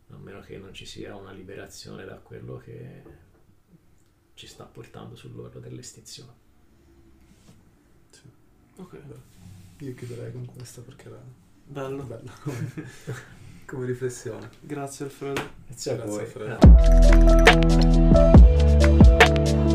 [0.08, 3.02] a meno che non ci sia una liberazione da quello che
[4.34, 6.32] ci sta portando sull'orlo dell'estinzione.
[8.76, 9.00] Ok.
[9.78, 11.20] Io chiuderei con questa perché era
[11.64, 12.02] Bello.
[12.04, 12.32] bella
[13.72, 14.50] come, riflessione.
[14.60, 15.40] Grazie Alfredo.
[15.66, 16.20] Grazie a Grazie, voi.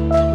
[0.05, 0.26] Alfredo.